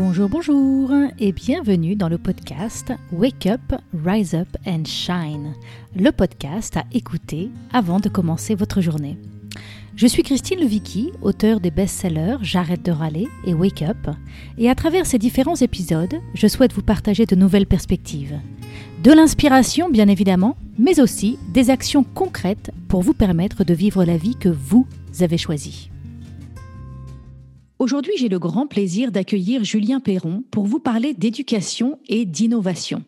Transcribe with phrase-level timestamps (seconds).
[0.00, 3.60] Bonjour, bonjour et bienvenue dans le podcast Wake Up,
[4.06, 5.54] Rise Up and Shine,
[5.96, 9.18] le podcast à écouter avant de commencer votre journée.
[9.96, 14.14] Je suis Christine Levicki, auteure des best-sellers J'arrête de râler et Wake Up,
[14.56, 18.38] et à travers ces différents épisodes, je souhaite vous partager de nouvelles perspectives.
[19.02, 24.16] De l'inspiration, bien évidemment, mais aussi des actions concrètes pour vous permettre de vivre la
[24.16, 24.86] vie que vous
[25.18, 25.90] avez choisie.
[27.78, 33.04] Aujourd'hui, j'ai le grand plaisir d'accueillir Julien Perron pour vous parler d'éducation et d'innovation.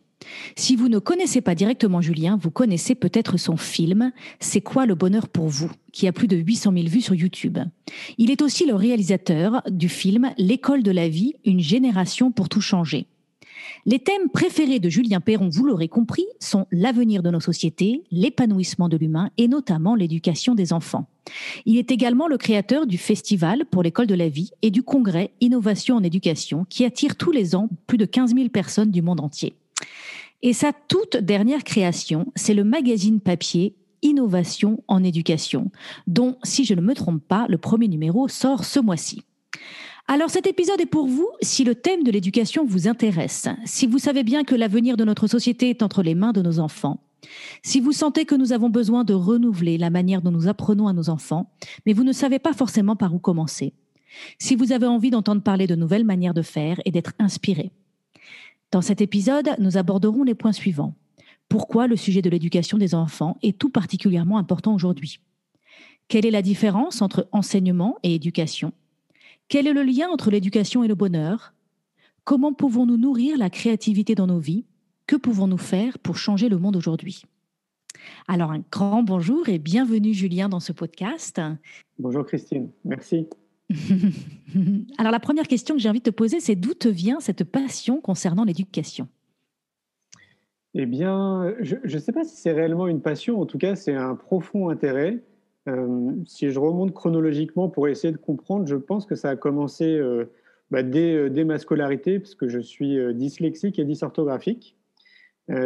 [0.54, 4.94] Si vous ne connaissez pas directement Julien, vous connaissez peut-être son film C'est quoi le
[4.94, 5.70] bonheur pour vous?
[5.92, 7.58] qui a plus de 800 000 vues sur YouTube.
[8.16, 12.60] Il est aussi le réalisateur du film L'école de la vie, une génération pour tout
[12.60, 13.08] changer.
[13.86, 18.88] Les thèmes préférés de Julien Perron, vous l'aurez compris, sont l'avenir de nos sociétés, l'épanouissement
[18.88, 21.08] de l'humain et notamment l'éducation des enfants.
[21.64, 25.32] Il est également le créateur du Festival pour l'école de la vie et du congrès
[25.40, 29.20] Innovation en éducation qui attire tous les ans plus de 15 000 personnes du monde
[29.20, 29.54] entier.
[30.42, 35.70] Et sa toute dernière création, c'est le magazine papier Innovation en éducation,
[36.06, 39.22] dont, si je ne me trompe pas, le premier numéro sort ce mois-ci.
[40.12, 44.00] Alors cet épisode est pour vous si le thème de l'éducation vous intéresse, si vous
[44.00, 46.98] savez bien que l'avenir de notre société est entre les mains de nos enfants,
[47.62, 50.92] si vous sentez que nous avons besoin de renouveler la manière dont nous apprenons à
[50.92, 51.52] nos enfants,
[51.86, 53.72] mais vous ne savez pas forcément par où commencer,
[54.40, 57.70] si vous avez envie d'entendre parler de nouvelles manières de faire et d'être inspiré.
[58.72, 60.96] Dans cet épisode, nous aborderons les points suivants.
[61.48, 65.20] Pourquoi le sujet de l'éducation des enfants est tout particulièrement important aujourd'hui?
[66.08, 68.72] Quelle est la différence entre enseignement et éducation?
[69.50, 71.52] Quel est le lien entre l'éducation et le bonheur?
[72.24, 74.64] Comment pouvons-nous nourrir la créativité dans nos vies?
[75.08, 77.24] Que pouvons-nous faire pour changer le monde aujourd'hui?
[78.28, 81.40] Alors un grand bonjour et bienvenue Julien dans ce podcast.
[81.98, 83.26] Bonjour Christine, merci.
[84.98, 87.42] Alors la première question que j'ai envie de te poser, c'est d'où te vient cette
[87.42, 89.08] passion concernant l'éducation?
[90.74, 93.94] Eh bien, je ne sais pas si c'est réellement une passion, en tout cas c'est
[93.94, 95.24] un profond intérêt.
[95.68, 99.84] Euh, si je remonte chronologiquement pour essayer de comprendre, je pense que ça a commencé
[99.84, 100.24] euh,
[100.70, 104.76] bah, euh, dès, ma scolarité, parce que je suis dyslexique et dysorthographique.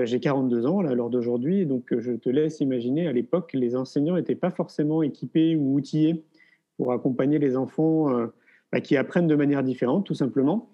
[0.05, 4.15] J'ai 42 ans à l'heure d'aujourd'hui, donc je te laisse imaginer, à l'époque, les enseignants
[4.15, 6.25] n'étaient pas forcément équipés ou outillés
[6.79, 8.07] pour accompagner les enfants
[8.73, 10.71] bah, qui apprennent de manière différente, tout simplement.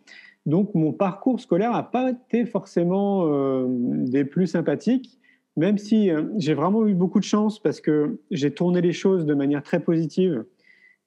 [0.46, 5.18] Donc mon parcours scolaire n'a pas été forcément des plus sympathiques
[5.56, 9.26] même si euh, j'ai vraiment eu beaucoup de chance parce que j'ai tourné les choses
[9.26, 10.44] de manière très positive.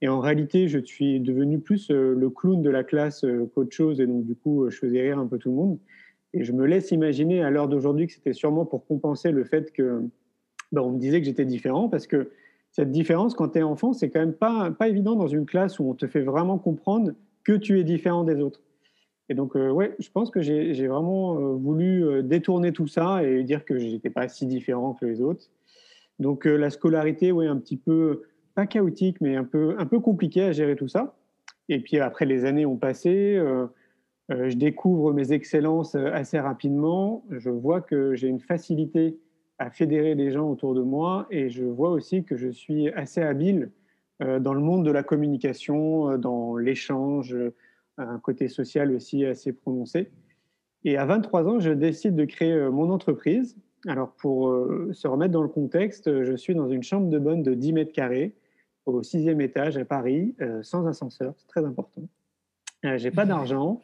[0.01, 3.73] Et en réalité, je suis devenu plus euh, le clown de la classe euh, qu'autre
[3.73, 4.01] chose.
[4.01, 5.79] Et donc, du coup, je faisais rire un peu tout le monde.
[6.33, 9.71] Et je me laisse imaginer à l'heure d'aujourd'hui que c'était sûrement pour compenser le fait
[9.71, 10.01] que
[10.71, 12.31] ben, on me disait que j'étais différent parce que
[12.71, 15.77] cette différence, quand tu es enfant, c'est quand même pas, pas évident dans une classe
[15.79, 18.61] où on te fait vraiment comprendre que tu es différent des autres.
[19.29, 23.23] Et donc, euh, ouais, je pense que j'ai vraiment euh, voulu euh, détourner tout ça
[23.23, 25.45] et dire que j'étais pas si différent que les autres.
[26.19, 28.23] Donc, la scolarité, ouais, un petit peu,
[28.53, 31.16] pas chaotique, mais un peu, un peu compliqué à gérer tout ça.
[31.69, 33.41] Et puis après, les années ont passé.
[34.29, 37.25] je découvre mes excellences assez rapidement.
[37.31, 39.17] Je vois que j'ai une facilité
[39.57, 43.22] à fédérer les gens autour de moi et je vois aussi que je suis assez
[43.22, 43.72] habile
[44.19, 47.35] dans le monde de la communication, dans l'échange,
[47.97, 50.09] un côté social aussi assez prononcé.
[50.85, 53.55] Et à 23 ans, je décide de créer euh, mon entreprise.
[53.87, 57.43] Alors, pour euh, se remettre dans le contexte, je suis dans une chambre de bonne
[57.43, 58.35] de 10 mètres carrés
[58.85, 62.01] au sixième étage à Paris, euh, sans ascenseur, c'est très important.
[62.83, 63.81] j'ai pas d'argent,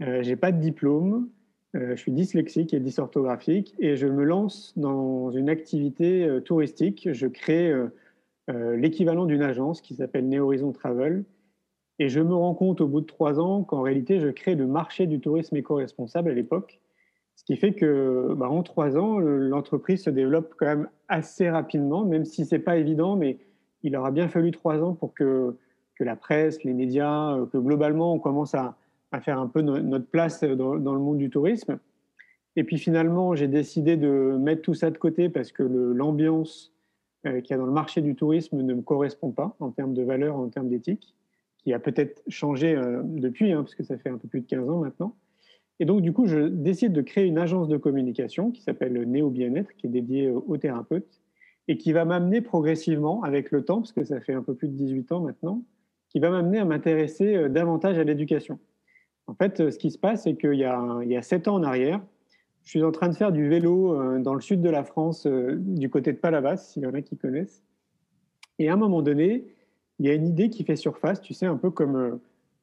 [0.00, 1.28] j'ai pas de diplôme,
[1.74, 7.10] je suis dyslexique et dysorthographique et je me lance dans une activité touristique.
[7.12, 7.74] Je crée
[8.48, 11.24] l'équivalent d'une agence qui s'appelle Néhorizon Travel
[11.98, 14.66] et je me rends compte au bout de trois ans qu'en réalité, je crée le
[14.66, 16.80] marché du tourisme éco-responsable à l'époque.
[17.34, 22.04] Ce qui fait que, bah, en trois ans, l'entreprise se développe quand même assez rapidement,
[22.04, 23.38] même si c'est pas évident, mais
[23.82, 25.56] il aura bien fallu trois ans pour que,
[25.96, 28.76] que la presse, les médias, euh, que globalement, on commence à,
[29.12, 31.78] à faire un peu notre place dans, dans, le monde du tourisme.
[32.56, 36.72] Et puis finalement, j'ai décidé de mettre tout ça de côté parce que l'ambiance
[37.26, 39.94] euh, qu'il y a dans le marché du tourisme ne me correspond pas en termes
[39.94, 41.14] de valeur, en termes d'éthique
[41.68, 44.46] qui a peut-être changé euh, depuis, hein, parce que ça fait un peu plus de
[44.46, 45.14] 15 ans maintenant.
[45.80, 49.28] Et donc, du coup, je décide de créer une agence de communication qui s'appelle Néo
[49.28, 51.20] Bien-être, qui est dédiée aux thérapeutes,
[51.68, 54.68] et qui va m'amener progressivement, avec le temps, parce que ça fait un peu plus
[54.68, 55.62] de 18 ans maintenant,
[56.08, 58.58] qui va m'amener à m'intéresser euh, davantage à l'éducation.
[59.26, 61.48] En fait, euh, ce qui se passe, c'est qu'il y, a, il y a 7
[61.48, 62.00] ans en arrière,
[62.64, 65.88] je suis en train de faire du vélo dans le sud de la France, du
[65.88, 67.62] côté de Palavas, s'il y en a qui connaissent.
[68.58, 69.46] Et à un moment donné,
[69.98, 72.20] il y a une idée qui fait surface, tu sais, un peu comme, euh,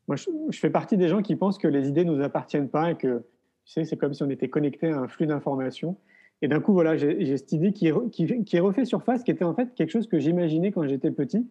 [0.07, 2.91] moi, je, fais partie des gens qui pensent que les idées ne nous appartiennent pas
[2.91, 3.23] et que,
[3.65, 5.97] tu sais, c'est comme si on était connecté à un flux d'informations.
[6.41, 9.55] Et d'un coup, voilà, j'ai cette idée qui qui, est, refait surface, qui était en
[9.55, 11.47] fait quelque chose que j'imaginais quand j'étais petit.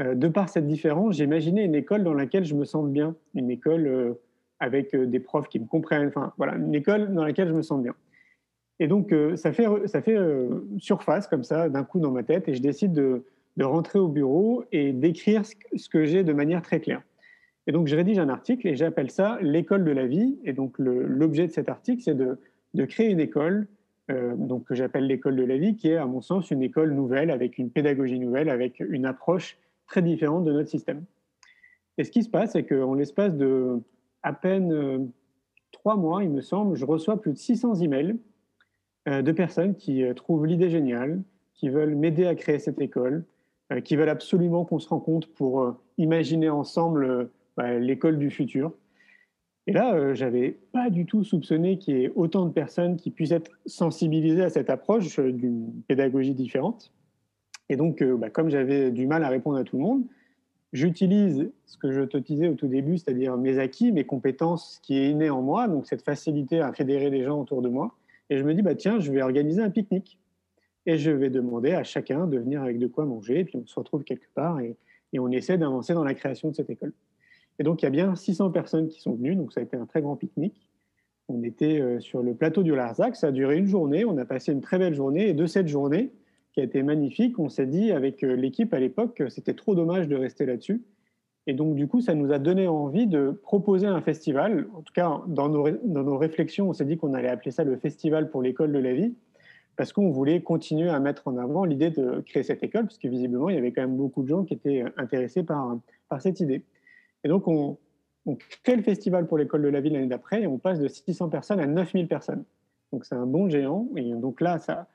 [0.00, 3.50] Euh, de par cette différence, j'imaginais une école dans laquelle je me sens bien, une
[3.50, 4.14] école euh,
[4.60, 7.82] avec des profs qui me comprennent, enfin voilà, une école dans laquelle je me sens
[7.82, 7.94] bien.
[8.78, 10.18] Et donc, ça fait, ça fait
[10.78, 13.24] surface comme ça, d'un coup dans ma tête, et je décide de,
[13.56, 17.02] de rentrer au bureau et d'écrire ce que j'ai de manière très claire.
[17.66, 20.38] Et donc, je rédige un article et j'appelle ça l'école de la vie.
[20.44, 22.38] Et donc, l'objet de cet article, c'est de,
[22.84, 23.66] créer une école
[24.10, 26.92] euh, donc, que j'appelle l'école de la vie, qui est, à mon sens, une école
[26.92, 29.56] nouvelle, avec une pédagogie nouvelle, avec une approche
[29.86, 31.04] très différente de notre système.
[31.96, 33.80] Et ce qui se passe, c'est qu'en l'espace de
[34.22, 34.98] à peine euh,
[35.70, 38.16] trois mois, il me semble, je reçois plus de 600 emails
[39.08, 41.22] euh, de personnes qui trouvent l'idée géniale,
[41.54, 43.24] qui veulent m'aider à créer cette école,
[43.84, 48.72] qui veulent absolument qu'on se rencontre pour imaginer ensemble bah, l'école du futur.
[49.66, 53.10] Et là, euh, j'avais pas du tout soupçonné qu'il y ait autant de personnes qui
[53.10, 56.92] puissent être sensibilisées à cette approche euh, d'une pédagogie différente.
[57.70, 60.04] Et donc, euh, bah, comme j'avais du mal à répondre à tout le monde,
[60.74, 64.80] j'utilise ce que je te disais au tout début, c'est-à-dire mes acquis, mes compétences, ce
[64.80, 67.96] qui est inné en moi, donc cette facilité à fédérer les gens autour de moi.
[68.28, 70.18] Et je me dis, bah, tiens, je vais organiser un pique-nique.
[70.86, 73.66] Et je vais demander à chacun de venir avec de quoi manger, et puis on
[73.66, 74.76] se retrouve quelque part et
[75.18, 76.92] on essaie d'avancer dans la création de cette école.
[77.58, 79.76] Et donc, il y a bien 600 personnes qui sont venues, donc ça a été
[79.76, 80.68] un très grand pique-nique.
[81.28, 84.24] On était euh, sur le plateau du Larzac, ça a duré une journée, on a
[84.24, 86.10] passé une très belle journée, et de cette journée,
[86.52, 89.74] qui a été magnifique, on s'est dit avec euh, l'équipe à l'époque que c'était trop
[89.74, 90.82] dommage de rester là-dessus.
[91.46, 94.66] Et donc, du coup, ça nous a donné envie de proposer un festival.
[94.74, 97.64] En tout cas, dans nos, dans nos réflexions, on s'est dit qu'on allait appeler ça
[97.64, 99.14] le Festival pour l'école de la vie,
[99.76, 103.08] parce qu'on voulait continuer à mettre en avant l'idée de créer cette école, parce que
[103.08, 105.78] visiblement, il y avait quand même beaucoup de gens qui étaient intéressés par,
[106.08, 106.62] par cette idée.
[107.24, 107.76] Et donc, on,
[108.62, 111.28] crée le festival pour l'école de la ville l'année d'après et on passe de 600
[111.28, 112.44] personnes à 9000 personnes.
[112.92, 113.88] Donc, c'est un bon géant.
[113.96, 114.86] Et donc là, ça,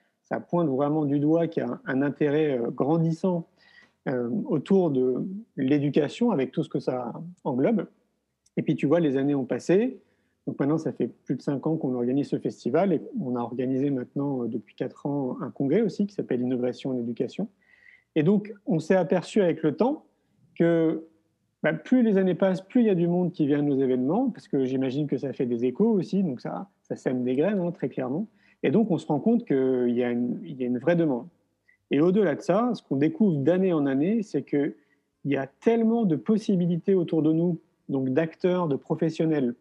[0.48, 3.48] pointe vraiment du doigt qu'il y a un, intérêt euh, grandissant
[4.08, 5.28] euh, autour de
[5.58, 7.88] l'éducation avec tout ce que ça englobe.
[8.58, 10.00] Et puis, tu vois, les années ont passé.
[10.50, 13.40] Donc maintenant, ça fait plus de cinq ans qu'on organise ce festival et on a
[13.40, 17.50] organisé maintenant, euh, depuis quatre ans, un congrès aussi qui s'appelle Innovation en éducation.
[18.16, 20.08] Et donc, on s'est aperçu avec le temps
[20.58, 21.06] que
[21.62, 23.78] bah, plus les années passent, plus il y a du monde qui vient à nos
[23.78, 27.60] événements, parce que j'imagine que ça fait des échos aussi, donc ça, sème des graines,
[27.60, 28.28] hein, très clairement.
[28.64, 30.96] Et donc, on se rend compte qu'il y, a une, il y a une vraie
[30.96, 31.28] demande.
[31.92, 34.74] Et au-delà de ça, ce qu'on découvre d'année en année, c'est qu'il
[35.26, 39.54] y a tellement de possibilités autour de nous, donc d'acteurs, de professionnels,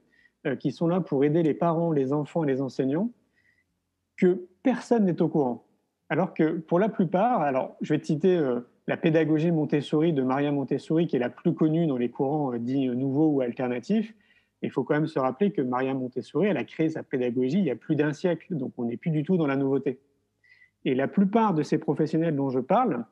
[0.60, 3.10] qui sont là pour aider les parents, les enfants et les enseignants,
[4.16, 5.64] que personne n'est au courant.
[6.10, 10.22] Alors que pour la plupart, alors je vais te citer euh, la pédagogie Montessori de
[10.22, 14.14] Maria Montessori, qui est la plus connue dans les courants euh, dits nouveaux ou alternatifs.
[14.62, 17.64] Il faut quand même se rappeler que Maria Montessori, elle a créé sa pédagogie il
[17.64, 20.00] y a plus d'un siècle, donc on n'est plus du tout dans la nouveauté.
[20.84, 23.04] Et la plupart de ces professionnels dont je parle,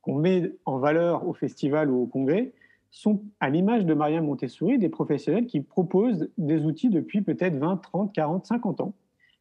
[0.00, 2.52] qu'on met en valeur au festival ou au congrès,
[2.94, 7.78] sont, à l'image de Maria Montessori, des professionnels qui proposent des outils depuis peut-être 20,
[7.78, 8.94] 30, 40, 50 ans,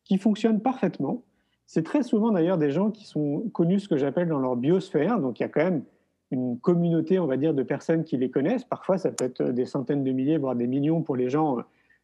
[0.03, 1.23] qui fonctionnent parfaitement,
[1.65, 5.19] c'est très souvent d'ailleurs des gens qui sont connus, ce que j'appelle dans leur biosphère.
[5.19, 5.83] Donc il y a quand même
[6.31, 8.63] une communauté, on va dire, de personnes qui les connaissent.
[8.63, 11.61] Parfois, ça peut être des centaines de milliers, voire des millions pour les gens euh,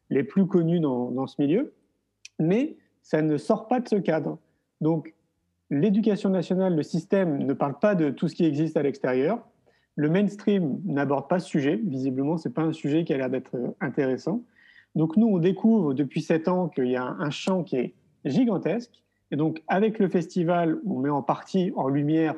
[0.08, 1.74] les plus connus dans, ce milieu.
[2.38, 4.38] Mais ça ne sort pas de ce cadre.
[4.80, 5.14] Donc
[5.68, 9.44] l'éducation nationale, le système ne parle pas de tout ce qui existe à l'extérieur.
[10.00, 11.80] Le mainstream n'aborde pas ce sujet.
[11.84, 14.42] Visiblement, ce n'est pas un sujet qui a l'air d'être euh, intéressant.
[14.94, 19.00] Donc nous, on découvre depuis sept ans qu'il y a un champ qui est gigantesque
[19.30, 22.34] et donc, avec le festival, on met en partie en lumière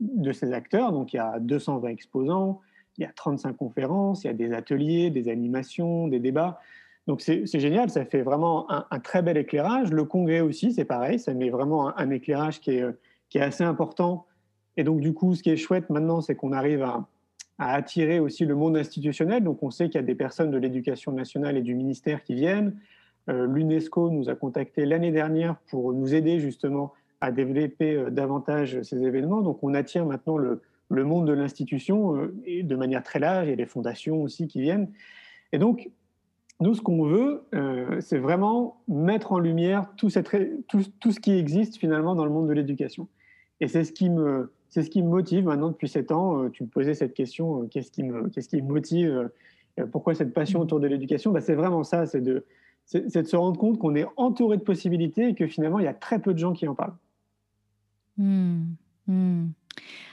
[0.00, 0.92] de ces acteurs.
[0.92, 2.60] Donc, il y a 220 exposants,
[2.96, 6.60] il y a 35 conférences, il y a des ateliers, des animations, des débats.
[7.06, 9.90] Donc, c'est génial, ça fait vraiment un, très bel éclairage.
[9.90, 12.84] Le congrès aussi, c'est pareil, ça met vraiment un, éclairage est,
[13.30, 14.26] qui est, assez important.
[14.78, 17.04] Et donc, du coup, ce qui est chouette maintenant, c'est qu'on arrive à,
[17.58, 19.42] attirer aussi le monde institutionnel.
[19.42, 22.34] Donc, on sait qu'il y a des personnes de l'éducation nationale et du ministère qui
[22.34, 22.78] viennent.
[23.28, 28.80] Euh, L'UNESCO nous a contacté l'année dernière pour nous aider justement à développer euh, davantage
[28.82, 29.42] ces événements.
[29.42, 32.32] Donc on attire maintenant le, monde de l'institution euh,
[32.62, 33.48] de manière très large.
[33.48, 34.92] Il y a des fondations aussi qui viennent.
[35.50, 35.90] Et donc,
[36.60, 37.44] nous, ce qu'on veut,
[38.00, 43.06] c'est vraiment mettre en lumière tout, ce qui existe finalement dans le monde de l'éducation.
[43.60, 46.48] Et c'est ce qui me, c'est ce qui me motive maintenant depuis sept ans.
[46.50, 49.30] Tu me posais cette question, qu'est-ce qui me, qu'est-ce qui me motive
[49.92, 51.32] Pourquoi cette passion autour de l'éducation?
[51.32, 52.44] Ben, C'est vraiment ça, c'est de,
[52.84, 55.88] c'est de se rendre compte qu'on est entouré de possibilités et que finalement, il y
[55.88, 56.96] a très peu de gens qui en parlent.
[58.16, 58.64] Hmm,
[59.06, 59.46] hmm.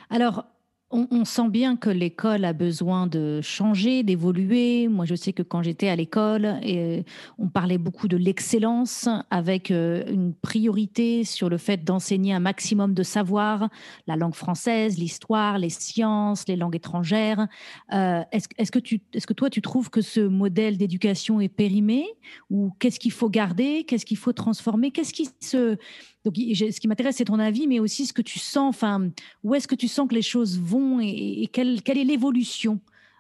[0.10, 0.46] Alors,
[0.92, 4.88] on, sent bien que l'école a besoin de changer, d'évoluer.
[4.88, 7.02] Moi, je sais que quand j'étais à l'école, euh,
[7.40, 12.94] on parlait beaucoup de l'excellence avec euh, une priorité sur le fait d'enseigner un maximum
[12.94, 13.70] de savoir,
[14.08, 17.48] la langue française, l'histoire, les sciences, les langues étrangères.
[17.92, 18.80] Euh, est-ce, que
[19.14, 22.06] est-ce que toi, tu trouves que ce modèle d'éducation est périmé
[22.50, 25.78] ou qu'est-ce qu'il faut garder, qu'est-ce qu'il faut transformer, qu'est-ce qui se
[26.26, 29.10] donc, ce qui m'intéresse, c'est ton avis, mais aussi ce que tu sens, enfin,
[29.44, 32.80] où est-ce que tu sens que les choses vont et, quelle, est l'évolution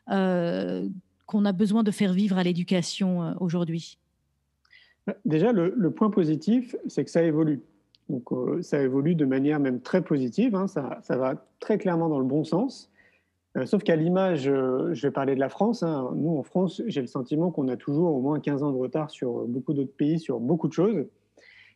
[0.09, 0.87] euh,
[1.27, 3.99] qu'on a besoin de faire vivre à l'éducation euh, aujourd'hui?
[5.23, 7.61] Déjà, le, point positif, c'est que ça évolue.
[8.09, 10.65] Donc, euh, ça évolue de manière même très positive, hein.
[10.67, 12.89] ça, va très clairement dans le bon sens.
[13.65, 15.83] sauf qu'à l'image, je vais parler de la France.
[15.83, 16.09] Hein.
[16.15, 19.11] Nous, en France, j'ai le sentiment qu'on a toujours au moins 15 ans de retard
[19.11, 21.05] sur beaucoup d'autres pays, sur beaucoup de choses.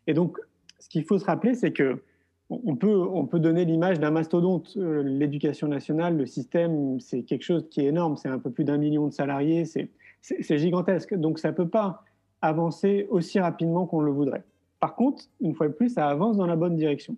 [0.07, 0.39] Et donc,
[0.79, 2.01] ce qu'il faut se rappeler, c'est que
[2.49, 4.73] on peut, on peut donner l'image d'un mastodonte.
[4.77, 8.17] Euh, l'éducation nationale, le système, c'est quelque chose qui est énorme.
[8.17, 9.65] C'est un peu plus d'un million de salariés.
[9.65, 11.13] C'est gigantesque.
[11.13, 12.03] Donc, ça ne peut pas
[12.41, 14.43] avancer aussi rapidement qu'on le voudrait.
[14.79, 17.15] Par contre, une fois de plus, ça avance dans la bonne direction.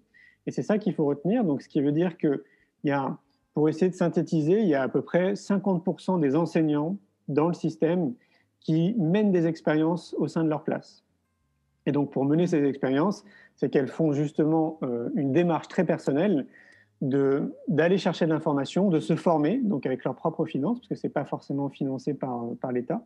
[0.47, 1.45] Et c'est ça qu'il faut retenir.
[1.45, 2.43] Donc, ce qui veut dire que,
[2.83, 3.17] y a,
[3.53, 6.97] pour essayer de synthétiser, il y a à peu près 50% des enseignants
[7.29, 8.13] dans le système
[8.59, 11.05] qui mènent des expériences au sein de leur classe.
[11.85, 13.23] Et donc, pour mener ces expériences,
[13.55, 16.47] c'est qu'elles font justement euh, une démarche très personnelle
[17.01, 21.07] d'aller chercher de l'information, de se former, donc avec leurs propres finances, parce que ce
[21.07, 23.03] n'est pas forcément financé par, par l'État.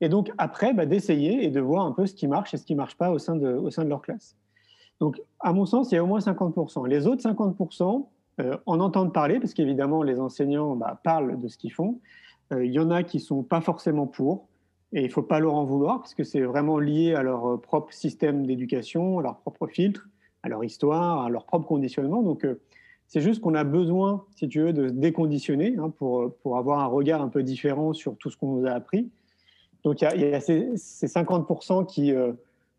[0.00, 2.64] Et donc, après, bah, d'essayer et de voir un peu ce qui marche et ce
[2.64, 4.36] qui ne marche pas au sein, de, au sein de leur classe.
[5.00, 6.88] Donc, à mon sens, il y a au moins 50%.
[6.88, 8.06] Les autres 50%
[8.40, 12.00] euh, en entendent parler, parce qu'évidemment, les enseignants bah, parlent de ce qu'ils font.
[12.52, 14.48] Euh, il y en a qui ne sont pas forcément pour.
[14.92, 17.46] Et il ne faut pas leur en vouloir parce que c'est vraiment lié à leur
[17.46, 20.08] euh, propre système d'éducation, à leur propre filtre,
[20.42, 22.22] à leur histoire, à leur propre conditionnement.
[22.22, 22.60] Donc, euh,
[23.06, 26.56] c'est juste qu'on a besoin, si tu veux, de se déconditionner hein, pour, euh, pour
[26.56, 29.10] avoir un regard un peu différent sur tout ce qu'on nous a appris.
[29.84, 32.12] Donc, il y, a, ces, 50% qui,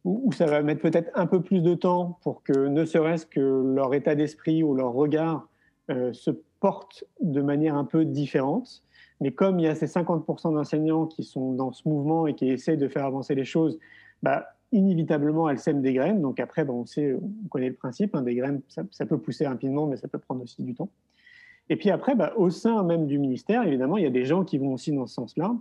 [0.03, 3.39] où, ça va mettre peut-être un peu plus de temps pour que ne serait-ce que
[3.39, 5.47] leur état d'esprit ou leur regard
[5.87, 8.83] se porte de manière un peu différente.
[9.21, 12.49] Mais comme il y a ces 50% d'enseignants qui sont dans ce mouvement et qui
[12.49, 13.79] essayent de faire avancer les choses,
[14.23, 16.21] bah, inévitablement, elles sèment des graines.
[16.21, 16.85] Donc après, bah, on,
[17.49, 20.63] connaît le principe, hein, des graines, ça, peut pousser rapidement, mais ça peut prendre aussi
[20.63, 20.89] du temps.
[21.69, 24.43] Et puis après, bah, au sein même du ministère, évidemment, il y a des gens
[24.43, 25.55] qui vont aussi dans ce sens-là.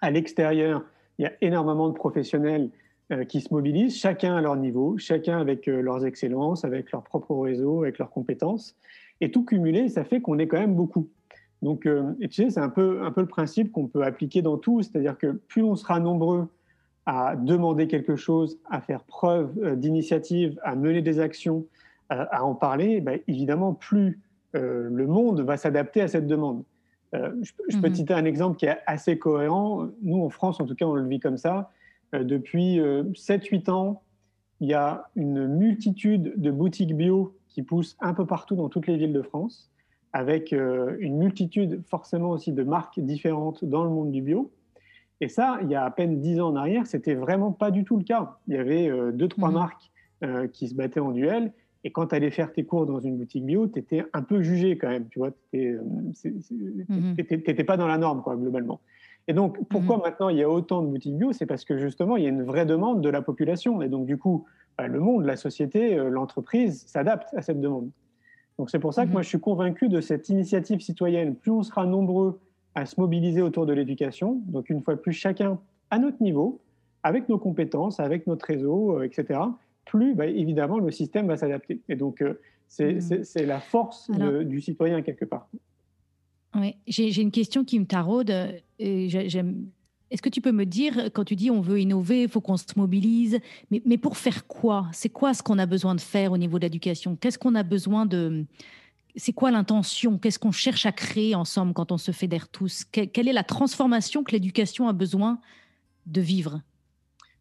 [0.00, 0.84] À l'extérieur,
[1.18, 2.70] il y a énormément de professionnels
[3.12, 7.02] euh, qui se mobilisent, chacun à leur niveau, chacun avec euh, leurs excellences, avec leur
[7.02, 8.76] propre réseau, avec leurs compétences.
[9.20, 11.08] Et tout cumulé, ça fait qu'on est quand même beaucoup.
[11.62, 14.42] Donc, euh, et tu sais, c'est un peu, un peu le principe qu'on peut appliquer
[14.42, 16.48] dans tout, c'est-à-dire que plus on sera nombreux
[17.06, 21.66] à demander quelque chose, à faire preuve euh, d'initiative, à mener des actions,
[22.10, 24.18] à en parler, bah, évidemment, plus
[24.56, 26.64] euh, le monde va s'adapter à cette demande.
[27.12, 27.94] je, peux mhm.
[27.94, 29.88] citer un exemple qui est assez cohérent.
[30.00, 31.70] Nous, en France, en tout cas, on le vit comme ça.
[32.14, 34.02] depuis 7-8 ans,
[34.60, 38.86] il y a une multitude de boutiques bio qui poussent un peu partout dans toutes
[38.86, 39.70] les villes de France
[40.12, 44.50] avec euh, une multitude forcément aussi de marques différentes dans le monde du bio.
[45.20, 47.84] Et ça, il y a à peine dix ans en arrière, c'était vraiment pas du
[47.84, 48.36] tout le cas.
[48.46, 49.54] Il y avait euh, deux, trois mhm.
[49.54, 49.90] marques
[50.22, 51.52] euh, qui se battaient en duel.
[51.84, 54.42] Et quand tu allais faire tes cours dans une boutique bio, tu étais un peu
[54.42, 55.08] jugé quand même.
[55.08, 55.78] Tu vois, tu
[57.16, 57.66] n'étais mhm.
[57.66, 58.80] pas dans la norme, quoi, globalement.
[59.26, 60.02] Et donc, pourquoi mhm.
[60.04, 61.32] maintenant il y a autant de boutiques bio?
[61.32, 63.82] C'est parce que justement, il y a une vraie demande de la population.
[63.82, 64.46] Et donc, du coup,
[64.76, 67.90] bah, le monde, la société, l'entreprise s'adapte à cette demande.
[68.58, 69.24] Donc c'est pour ça que moi mhm.
[69.24, 71.36] je suis convaincu de cette initiative citoyenne.
[71.36, 72.40] Plus on sera nombreux
[72.74, 75.58] à se mobiliser autour de l'éducation, donc une fois plus chacun
[75.90, 76.60] à notre niveau,
[77.02, 79.40] avec nos compétences, avec notre réseau, euh, etc.,
[79.84, 81.80] plus bah, évidemment le système va s'adapter.
[81.88, 82.40] Et donc euh,
[82.80, 83.22] mhm.
[83.22, 85.48] c'est la force du citoyen quelque part.
[86.54, 88.32] Oui, j'ai une question qui me taraude.
[88.78, 89.66] J'aime
[90.10, 92.56] est-ce que tu peux me dire, quand tu dis on veut innover, il faut qu'on
[92.56, 94.86] se mobilise, mais, pour faire quoi?
[94.92, 97.16] C'est quoi ce qu'on a besoin de faire au niveau de l'éducation?
[97.16, 98.44] Qu'est-ce qu'on a besoin de...
[99.16, 100.18] C'est quoi l'intention?
[100.18, 102.84] Qu'est-ce qu'on cherche à créer ensemble quand on se fédère tous?
[102.84, 105.40] Quelle est la transformation que l'éducation a besoin
[106.06, 106.62] de vivre?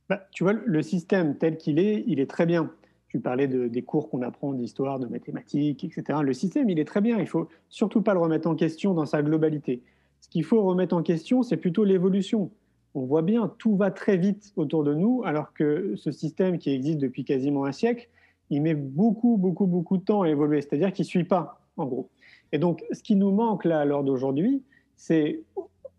[0.09, 2.71] Bah, Tu vois, le système tel qu'il est, il est très bien.
[3.09, 6.19] Tu parlais de, des cours qu'on apprend d'histoire, de mathématiques, etc.
[6.21, 7.19] Le système, il est très bien.
[7.19, 9.81] Il faut surtout pas le remettre en question dans sa globalité.
[10.21, 12.51] Ce qu'il faut remettre en question, c'est plutôt l'évolution.
[12.95, 16.71] On voit bien, tout va très vite autour de nous, alors que ce système qui
[16.71, 18.09] existe depuis quasiment un siècle,
[18.49, 20.61] il met beaucoup, beaucoup, beaucoup de temps à évoluer.
[20.61, 22.09] C'est-à-dire qu'il ne suit pas, en gros.
[22.51, 24.63] Et donc, ce qui nous manque là, à l'heure d'aujourd'hui,
[24.95, 25.43] c'est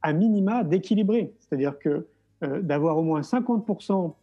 [0.02, 1.32] à minima d'équilibrer.
[1.38, 2.06] C'est-à-dire que
[2.42, 4.14] euh, d'avoir au moins 50%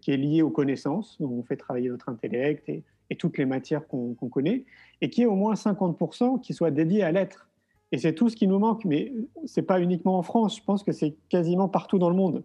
[0.00, 2.84] qui est lié aux connaissances, dont on fait travailler notre intellect et,
[3.18, 4.64] toutes les matières qu'on connaît,
[5.00, 7.49] et qui est au moins 50% qui soit dédié à l'être
[7.92, 9.12] Et c'est tout ce qui nous manque, mais
[9.46, 12.44] ce n'est pas uniquement en France, je pense que c'est quasiment partout dans le monde.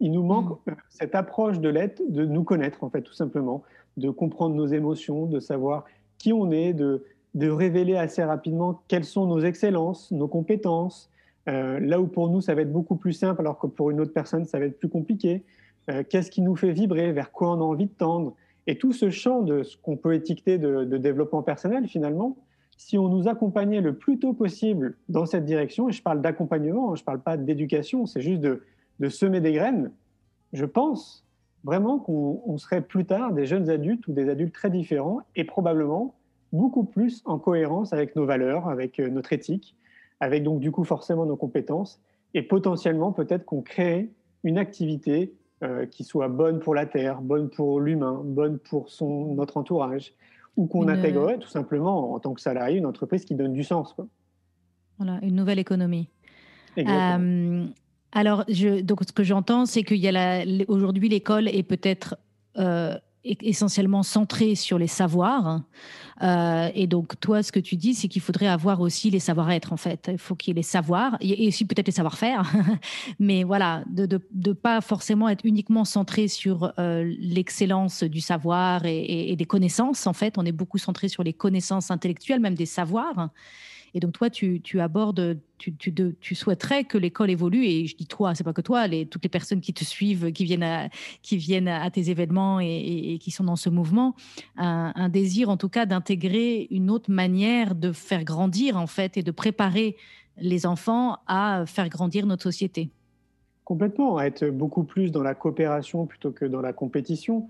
[0.00, 0.72] Il nous manque mm.
[0.88, 3.62] cette approche de l'être, de nous connaître, en fait, tout simplement,
[3.96, 5.84] de comprendre nos émotions, de savoir
[6.18, 11.10] qui on est, de, de révéler assez rapidement quelles sont nos excellences, nos compétences,
[11.48, 14.00] euh, là où pour nous ça va être beaucoup plus simple, alors que pour une
[14.00, 15.44] autre personne ça va être plus compliqué.
[15.90, 18.34] Euh, qu'est-ce qui nous fait vibrer, vers quoi on a envie de tendre.
[18.66, 22.36] Et tout ce champ de ce qu'on peut étiqueter de, développement personnel, finalement,
[22.78, 26.92] si on nous accompagnait le plus tôt possible dans cette direction, et je parle d'accompagnement,
[26.92, 28.62] hein, je ne parle pas d'éducation, c'est juste de,
[29.08, 29.90] semer des graines,
[30.52, 31.26] je pense
[31.64, 36.14] vraiment qu'on serait plus tard des jeunes adultes ou des adultes très différents et probablement
[36.52, 39.76] beaucoup plus en cohérence avec nos valeurs, avec euh, notre éthique,
[40.20, 42.00] avec donc du coup forcément nos compétences
[42.32, 44.10] et potentiellement peut-être qu'on crée
[44.44, 49.56] une activité euh, qui soit bonne pour la Terre, bonne pour l'humain, bonne pour notre
[49.56, 50.14] entourage,
[50.58, 53.94] ou qu'on intégrerait tout simplement en tant que salarié une entreprise qui donne du sens.
[54.98, 56.08] Voilà, une nouvelle économie.
[56.76, 57.64] Euh,
[58.10, 62.16] alors, je, donc ce que j'entends, c'est qu'il y a aujourd'hui l'école est peut-être
[62.58, 65.62] euh, essentiellement centré sur les savoirs.
[66.22, 69.72] Euh, et donc, toi, ce que tu dis, c'est qu'il faudrait avoir aussi les savoir-être,
[69.72, 70.08] en fait.
[70.12, 72.50] Il faut qu'il y ait les savoirs et aussi peut-être les savoir-faire.
[73.18, 78.84] Mais voilà, de ne de, pas forcément être uniquement centré sur euh, l'excellence du savoir
[78.84, 80.38] et, et, des connaissances, en fait.
[80.38, 83.30] On est beaucoup centré sur les connaissances intellectuelles, même des savoirs.
[83.94, 88.44] Et donc, toi, tu, abordes, tu, souhaiterais que l'école évolue, et je dis toi, c'est
[88.44, 93.18] pas que toi, toutes les personnes qui te suivent, qui viennent à, tes événements et,
[93.20, 94.14] qui sont dans ce mouvement,
[94.56, 99.22] un, désir en tout cas d'intégrer une autre manière de faire grandir, en fait, et
[99.22, 99.96] de préparer
[100.40, 102.90] les enfants à faire grandir notre société.
[103.64, 107.48] Complètement, à être beaucoup plus dans la coopération plutôt que dans la compétition.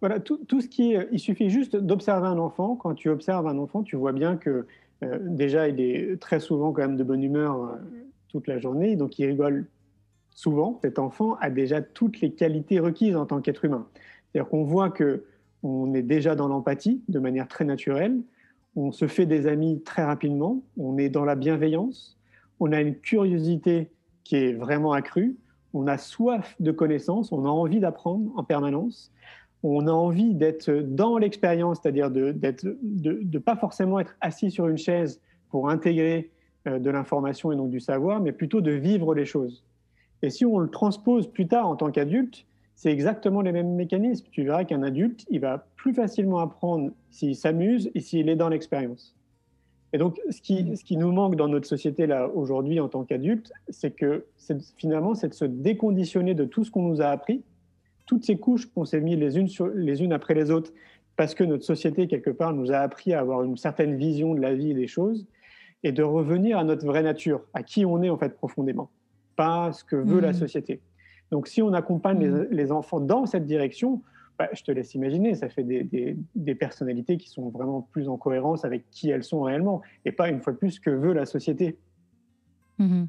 [0.00, 2.76] voilà, tout, tout, ce qui est, il suffit juste d'observer un enfant.
[2.76, 4.66] Quand tu observes un enfant, tu vois bien que
[5.02, 7.76] euh, déjà, il est très souvent quand même de bonne humeur euh,
[8.28, 9.66] toute la journée, donc il rigole
[10.30, 10.78] souvent.
[10.82, 13.86] Cet enfant a déjà toutes les qualités requises en tant qu'être humain.
[14.32, 15.24] C'est-à-dire qu'on voit que
[15.62, 18.20] on est déjà dans l'empathie de manière très naturelle,
[18.76, 22.18] on se fait des amis très rapidement, on est dans la bienveillance,
[22.60, 23.90] on a une curiosité
[24.22, 25.36] qui est vraiment accrue,
[25.72, 29.12] on a soif de connaissances, on a envie d'apprendre en permanence,
[29.74, 34.78] on a envie d'être dans l'expérience, c'est-à-dire de ne pas forcément être assis sur une
[34.78, 36.30] chaise pour intégrer
[36.66, 39.64] euh, de l'information et donc du savoir, mais plutôt de vivre les choses.
[40.22, 44.26] Et si on le transpose plus tard en tant qu'adulte, c'est exactement les mêmes mécanismes.
[44.30, 48.48] Tu verras qu'un adulte, il va plus facilement apprendre s'il s'amuse et s'il est dans
[48.48, 49.14] l'expérience.
[49.92, 53.04] Et donc, ce qui, ce qui, nous manque dans notre société là aujourd'hui en tant
[53.04, 54.26] qu'adulte, c'est que
[54.76, 57.42] finalement, c'est de se déconditionner de tout ce qu'on nous a appris
[58.06, 60.72] toutes ces couches qu'on s'est mis les unes, sur, les unes après les autres,
[61.16, 64.40] parce que notre société, quelque part, nous a appris à avoir une certaine vision de
[64.40, 65.26] la vie et des choses,
[65.82, 68.90] et de revenir à notre vraie nature, à qui on est en fait profondément,
[69.34, 70.34] pas ce que veut la mmh.
[70.34, 70.80] société.
[71.30, 72.72] Donc si on accompagne les, mmh.
[72.72, 74.02] enfants dans cette direction,
[74.38, 78.16] bah, je te laisse imaginer, ça fait des, des, personnalités qui sont vraiment plus en
[78.16, 81.12] cohérence avec qui elles sont réellement, et pas une fois de plus ce que veut
[81.12, 81.78] la société.
[82.78, 83.04] Mmh.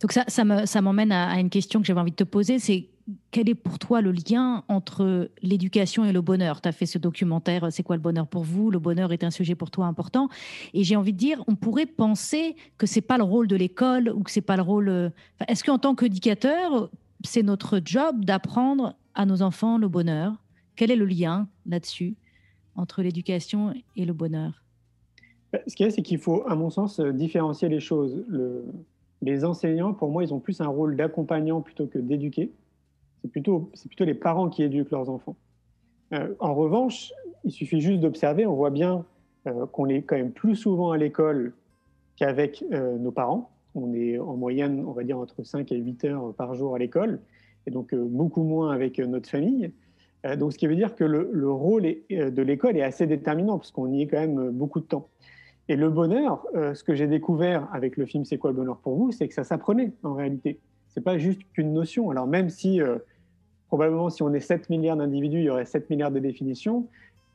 [0.00, 2.88] Donc ça, ça m'emmène à, à, une question que j'avais envie de te poser, c'est
[3.30, 6.60] quel est pour toi le lien entre l'éducation et le bonheur?
[6.60, 8.70] Tu as fait ce documentaire C'est quoi le bonheur pour vous?
[8.70, 10.28] Le bonheur est un sujet pour toi important.
[10.74, 14.08] Et j'ai envie de dire, on pourrait penser que c'est pas le rôle de l'école
[14.08, 14.88] ou que c'est pas le rôle.
[14.88, 15.10] Euh,
[15.46, 16.90] est-ce qu'en tant qu'éducateur,
[17.24, 20.32] c'est notre job d'apprendre à nos enfants le bonheur?
[20.74, 22.16] Quel est le lien là-dessus
[22.74, 24.64] entre l'éducation et le bonheur?
[25.52, 28.24] Bah, Ce qu'il y a, c'est qu'il faut, à mon sens, euh, différencier les choses.
[29.22, 32.52] Les enseignants, pour moi, ils ont plus un rôle d'accompagnant plutôt que d'éduquer
[33.26, 35.36] c'est plutôt, plutôt les parents qui éduquent leurs enfants.
[36.12, 37.12] Euh, en revanche,
[37.44, 39.04] il suffit juste d'observer, on voit bien
[39.46, 41.52] euh, qu'on est quand même plus souvent à l'école
[42.16, 43.50] qu'avec euh, nos parents.
[43.74, 46.78] On est en moyenne, on va dire, entre 5 et 8 heures par jour à
[46.78, 47.20] l'école,
[47.66, 49.70] et donc beaucoup moins avec notre famille.
[50.38, 53.72] donc, ce qui veut dire que le, le rôle de l'école est assez déterminant, parce
[53.72, 55.08] qu'on y est quand même beaucoup de temps.
[55.68, 58.96] Et le bonheur, ce que j'ai découvert avec le film C'est quoi le bonheur pour
[58.96, 60.60] vous, c'est que ça s'apprenait en réalité.
[60.88, 62.10] C'est pas juste qu'une notion.
[62.10, 62.80] Alors même si
[63.68, 66.86] probablement si on est 7 milliards d'individus, il y aurait 7 milliards de définitions.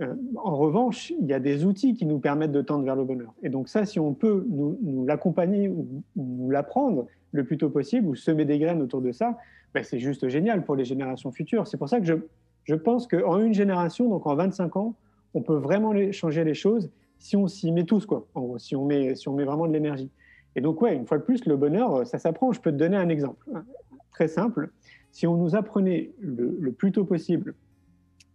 [0.01, 3.03] Euh, en revanche, il y a des outils qui nous permettent de tendre vers le
[3.03, 3.33] bonheur.
[3.43, 8.07] Et donc ça, si on peut nous, l'accompagner ou, nous l'apprendre le plus tôt possible
[8.07, 9.37] ou semer des graines autour de ça,
[9.73, 11.67] ben c'est juste génial pour les générations futures.
[11.67, 12.15] C'est pour ça que je,
[12.63, 14.95] je pense qu'en une génération, donc en 25 ans,
[15.33, 16.89] on peut vraiment changer les choses
[17.21, 18.27] si on s'y met tous, quoi.
[18.57, 20.09] Si on met, si on met vraiment de l'énergie.
[20.55, 22.51] Et donc, ouais, une fois de plus, le bonheur, ça s'apprend.
[22.51, 23.63] Je peux te donner un exemple hein,
[24.11, 24.71] très simple
[25.11, 27.53] si on nous apprenait le, plus tôt possible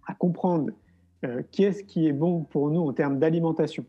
[0.07, 0.73] à comprendre
[1.25, 3.85] euh, qu'est-ce qui est bon pour nous en termes d'alimentation,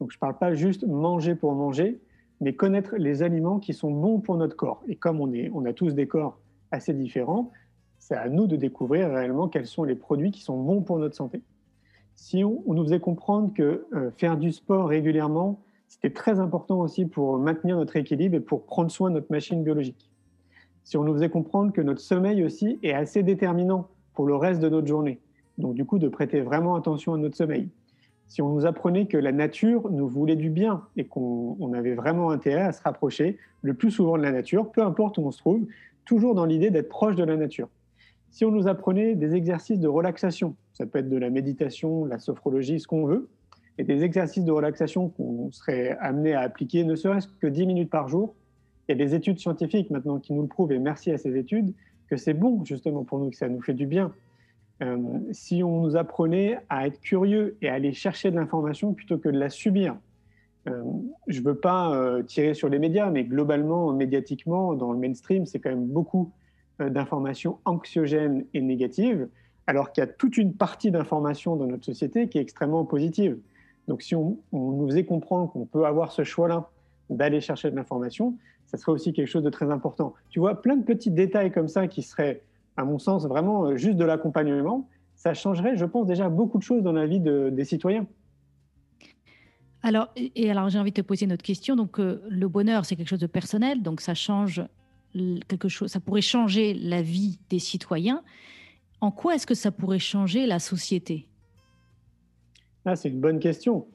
[0.00, 2.00] donc je ne parle pas juste manger pour manger,
[2.40, 4.82] mais connaître les aliments qui sont bons pour notre corps.
[4.88, 6.38] Et comme on, est, on a tous des corps
[6.70, 7.52] assez différents,
[7.98, 11.16] c'est à nous de découvrir réellement quels sont les produits qui sont bons pour notre
[11.16, 11.42] santé.
[12.22, 17.06] Si on, nous faisait comprendre que euh, faire du sport régulièrement, c'était très important aussi
[17.06, 20.10] pour maintenir notre équilibre et pour prendre soin de notre machine biologique.
[20.84, 24.60] Si on nous faisait comprendre que notre sommeil aussi est assez déterminant pour le reste
[24.60, 25.18] de notre journée,
[25.56, 27.70] donc du coup de prêter vraiment attention à notre sommeil.
[28.28, 32.30] Si on nous apprenait que la nature nous voulait du bien et qu'on avait vraiment
[32.30, 35.38] intérêt à se rapprocher le plus souvent de la nature, peu importe où on se
[35.38, 35.66] trouve,
[36.04, 37.68] toujours dans l'idée d'être proche de la nature.
[38.30, 42.18] Si on nous apprenait des exercices de relaxation, ça peut être de la méditation, la
[42.18, 43.28] sophrologie, ce qu'on veut,
[43.76, 47.90] et des exercices de relaxation qu'on serait amené à appliquer ne serait-ce que 10 minutes
[47.90, 48.34] par jour.
[48.88, 51.36] Il y a des études scientifiques maintenant qui nous le prouvent, et merci à ces
[51.36, 51.74] études,
[52.08, 54.10] que c'est bon justement pour nous, que ça nous fait du bien.
[54.82, 54.96] Euh,
[55.32, 59.28] si on nous apprenait à être curieux et à aller chercher de l'information plutôt que
[59.28, 59.98] de la subir.
[60.66, 60.82] Euh,
[61.26, 65.44] je ne veux pas euh, tirer sur les médias, mais globalement, médiatiquement, dans le mainstream,
[65.44, 66.32] c'est quand même beaucoup
[66.78, 69.28] d'informations anxiogènes et négatives,
[69.70, 73.38] alors qu'il y a toute une partie d'informations dans notre société qui est extrêmement positive.
[73.86, 76.68] Donc si on, nous faisait comprendre qu'on peut avoir ce choix-là
[77.08, 80.14] d'aller chercher de l'information, ça serait aussi quelque chose de très important.
[80.28, 82.42] Tu vois, plein de petits détails comme ça qui seraient,
[82.76, 86.64] à mon sens, vraiment euh, juste de l'accompagnement, ça changerait, je pense, déjà beaucoup de
[86.64, 88.08] choses dans la vie des citoyens.
[89.84, 91.76] Alors, et alors j'ai envie de te poser une autre question.
[91.76, 94.64] Donc, euh, le bonheur, c'est quelque chose de personnel, donc ça change
[95.46, 98.24] quelque chose, ça pourrait changer la vie des citoyens.
[99.00, 101.26] En quoi est-ce que ça pourrait changer la société?
[102.84, 103.86] Ah, c'est une bonne question.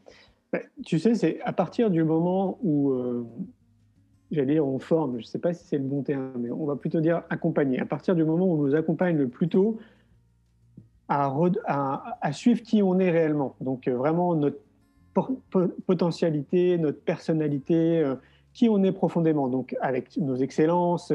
[0.52, 3.26] Ben, tu sais, c'est à partir du moment où, euh,
[4.32, 6.66] j'allais dire on forme, je ne sais pas si c'est le bon terme, mais on
[6.66, 7.80] va plutôt dire accompagner.
[7.80, 9.80] À partir du moment où on nous accompagne le plus tôt
[11.08, 11.32] à,
[12.22, 13.56] à, suivre qui on est réellement.
[13.62, 14.58] Donc euh, vraiment notre
[15.86, 18.16] potentialité, notre personnalité, euh,
[18.54, 19.48] qui on est profondément.
[19.50, 21.14] Donc avec nos excellences,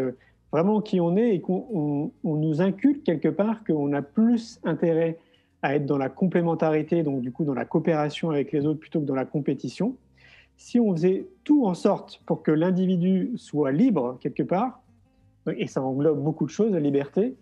[0.53, 5.19] vraiment qui on est et qu'on nous inculque quelque part qu'on a plus intérêt
[5.63, 9.01] à être dans la complémentarité, donc du coup dans la coopération avec les autres plutôt
[9.01, 9.97] que dans la compétition.
[10.57, 14.83] Si on faisait tout en sorte pour que l'individu soit libre quelque part,
[15.57, 17.35] et ça englobe beaucoup de choses, la liberté,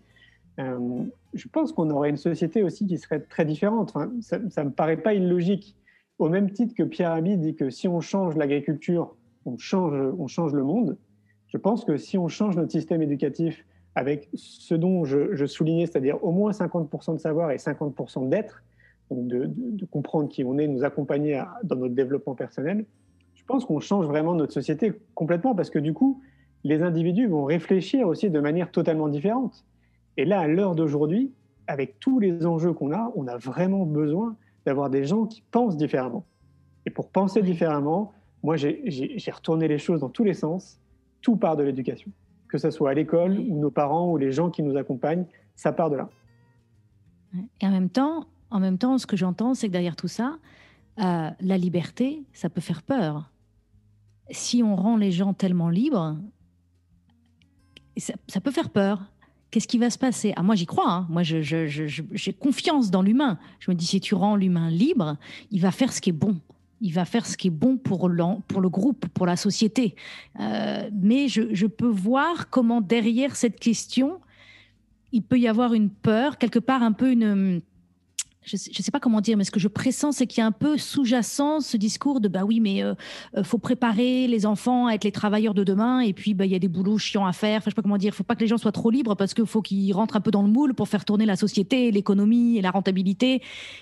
[0.59, 3.91] euh, je pense qu'on aurait une société aussi qui serait très différente.
[3.95, 5.75] Enfin, ça ne me paraît pas illogique.
[6.17, 10.27] Au même titre que Pierre Rabhi dit que si on change l'agriculture, on change, on
[10.27, 10.97] change le monde,
[11.49, 16.23] je pense que si on change notre système éducatif avec ce dont je, soulignais, c'est-à-dire
[16.23, 18.63] au moins 50% de savoir et 50% d'être,
[19.11, 22.85] de, comprendre qui on est, nous accompagner dans notre développement personnel,
[23.33, 26.21] je pense qu'on change vraiment notre société complètement parce que du coup,
[26.63, 29.65] les individus vont réfléchir aussi de manière totalement différente.
[30.17, 31.31] Et là, à l'heure d'aujourd'hui,
[31.65, 34.35] avec tous les enjeux qu'on a, on a vraiment besoin
[34.65, 36.25] d'avoir des gens qui pensent différemment.
[36.85, 40.79] Et pour penser différemment, moi, j'ai retourné les choses dans tous les sens.
[41.21, 42.11] Tout part de l'éducation
[42.49, 45.71] que ce soit à l'école ou nos parents ou les gens qui nous accompagnent, ça
[45.71, 46.09] part de là.
[47.61, 50.39] Et en même temps, en même temps, ce que j'entends, c'est que derrière tout ça,
[50.99, 53.31] euh, la liberté, ça peut faire peur.
[54.31, 56.17] Si on rend les gens tellement libres,
[57.97, 59.11] ça, peut faire peur.
[59.51, 60.33] Qu'est-ce qui va se passer?
[60.35, 60.91] Ah, Moi, j'y crois.
[60.91, 61.07] Hein.
[61.09, 63.37] Moi, j'ai confiance dans l'humain.
[63.59, 65.17] Je me dis, si tu rends l'humain libre,
[65.51, 66.39] il va faire ce qui est bon
[66.81, 68.09] il va faire ce qui est bon pour,
[68.47, 69.95] pour le groupe, pour la société.
[70.39, 74.19] Euh, mais je, je, peux voir comment derrière cette question,
[75.11, 77.61] il peut y avoir une peur, quelque part un peu une,
[78.41, 80.45] je ne sais, pas comment dire, mais ce que je pressens, c'est qu'il y a
[80.45, 82.93] un peu sous-jacent ce discours de bah oui, mais euh,
[83.35, 86.51] euh, faut préparer les enfants à être les travailleurs de demain, et puis bah il
[86.51, 87.57] y a des boulots chiants à faire.
[87.57, 88.15] Enfin, je sais pas comment dire.
[88.15, 90.31] Faut pas que les gens soient trop libres parce qu'il faut qu'ils rentrent un peu
[90.31, 93.41] dans le moule pour faire tourner la société, l'économie et la rentabilité.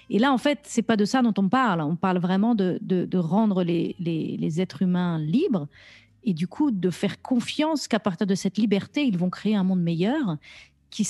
[0.10, 1.82] Et là, en fait, c'est pas de ça dont on parle.
[1.82, 2.80] On parle vraiment de,
[3.18, 5.68] rendre les, êtres humains libres
[6.24, 9.64] et du coup de faire confiance qu'à partir de cette liberté, ils vont créer un
[9.64, 10.38] monde meilleur
[10.90, 11.06] qui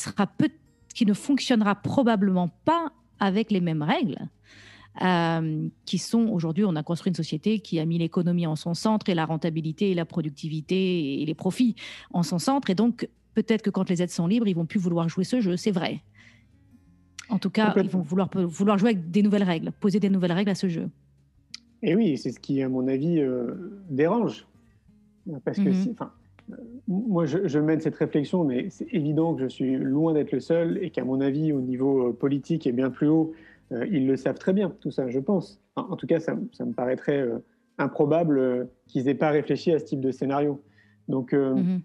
[1.06, 4.28] ne fonctionnera probablement pas avec les mêmes règles.
[5.04, 8.74] Euh, qui sont aujourd'hui, on a construit une société qui a mis l'économie en son
[8.74, 11.76] centre et la rentabilité et la productivité et les profits
[12.12, 12.72] en son centre.
[12.72, 15.40] Et donc, peut-être que quand les aides sont libres, ils vont plus vouloir jouer ce
[15.40, 16.02] jeu, c'est vrai.
[17.30, 20.32] En tout cas, ils vont vouloir, vouloir jouer avec des nouvelles règles, poser des nouvelles
[20.32, 20.90] règles à ce jeu.
[21.84, 23.54] Et oui, c'est ce qui, à mon avis, euh,
[23.90, 24.48] dérange.
[25.44, 25.90] Parce que, mhm.
[25.92, 26.12] enfin,
[26.88, 30.80] moi, je, mène cette réflexion, mais c'est évident que je suis loin d'être le seul
[30.82, 33.34] et qu'à mon avis, au niveau euh, politique et bien plus haut,
[33.74, 35.60] euh, ils le savent très bien, tout ça, je pense.
[35.76, 37.40] En, tout cas, ça, me paraîtrait euh,
[37.78, 40.62] improbable qu'ils n'aient pas réfléchi à ce type de scénario.
[41.10, 41.82] Donc, mhm.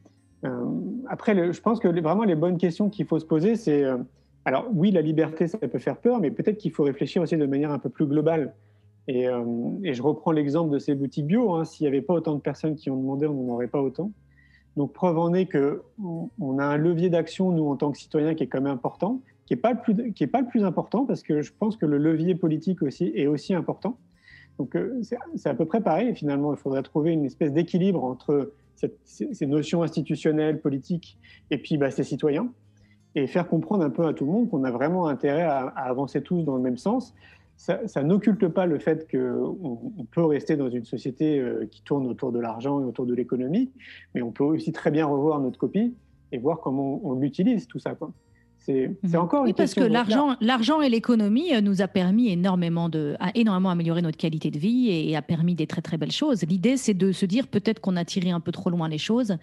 [1.08, 3.84] après, je pense que vraiment les bonnes questions qu'il faut se poser, c'est
[4.44, 7.46] alors oui, la liberté, ça peut faire peur, mais peut-être qu'il faut réfléchir aussi de
[7.46, 8.54] manière un peu plus globale.
[9.06, 9.26] Et,
[9.84, 11.54] et je reprends l'exemple de ces boutiques bio.
[11.54, 11.64] Hein.
[11.64, 14.10] S'il n'y avait pas autant de personnes qui ont demandé, on n'en aurait pas autant.
[14.76, 18.44] Donc preuve en est qu'on a un levier d'action, nous, en tant que citoyens, qui
[18.44, 21.86] est quand même important, qui n'est pas, le plus, important, parce que je pense que
[21.86, 23.98] le levier politique aussi est aussi important.
[24.58, 26.52] Donc c'est à peu près pareil, finalement.
[26.52, 28.52] Il faudrait trouver une espèce d'équilibre entre
[29.04, 31.18] ces notions institutionnelles, politiques,
[31.50, 32.48] et puis bah, ces citoyens,
[33.14, 36.22] et faire comprendre un peu à tout le monde qu'on a vraiment intérêt à, avancer
[36.22, 37.14] tous dans le même sens.
[37.62, 39.56] Ça, n'occulte pas le fait qu'on
[39.96, 43.14] on peut rester dans une société euh, qui tourne autour de l'argent et autour de
[43.14, 43.70] l'économie,
[44.16, 45.94] mais on peut aussi très bien revoir notre copie
[46.32, 47.94] et voir comment on, l'utilise, tout ça.
[47.94, 48.10] Quoi.
[48.64, 49.16] C'est mhm.
[49.16, 53.32] encore oui, parce que l'argent, l'argent et l'économie euh, nous a permis énormément de, a
[53.34, 56.42] énormément amélioré notre qualité de vie et a permis des très très belles choses.
[56.44, 59.36] L'idée, c'est de se dire peut-être qu'on a tiré un peu trop loin les choses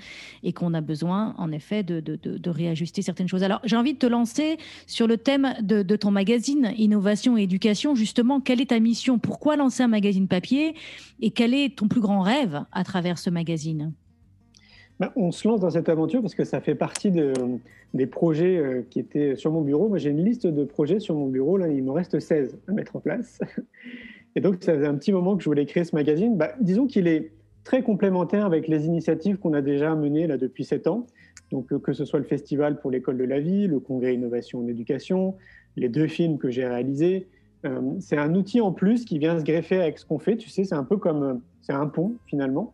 [0.43, 3.43] et qu'on a besoin, en effet, de, de, de, réajuster certaines choses.
[3.43, 7.95] Alors, j'ai envie de te lancer sur le thème de, ton magazine Innovation et Éducation.
[7.95, 9.19] Justement, quelle est ta mission?
[9.19, 10.75] Pourquoi lancer un magazine papier?
[11.19, 13.91] Et quel est ton plus grand rêve à travers ce magazine?
[14.99, 17.12] Ben, on se lance dans cette aventure parce que ça fait partie
[17.93, 19.88] des projets euh, qui étaient sur mon bureau.
[19.88, 21.57] Moi, j'ai une liste de projets sur mon bureau.
[21.57, 23.39] Là, il me reste 16 à mettre en place.
[24.35, 26.38] Et donc, ça faisait un petit moment que je voulais créer ce magazine.
[26.38, 27.31] Ben, disons qu'il est
[27.63, 31.05] très complémentaire avec les initiatives qu'on a déjà menées là, depuis 7 ans.
[31.51, 34.59] Donc, euh, que ce soit le festival pour l'école de la vie, le congrès innovation
[34.59, 35.35] en éducation,
[35.77, 37.27] les deux films que j'ai réalisés.
[37.65, 40.35] Euh, c'est un outil en plus qui vient se greffer avec ce qu'on fait.
[40.35, 42.73] Tu sais, c'est un peu comme, c'est un pont finalement.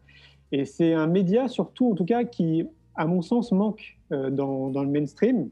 [0.51, 4.69] Et c'est un média, surtout en tout cas, qui, à mon sens, manque euh, dans,
[4.69, 5.49] le mainstream.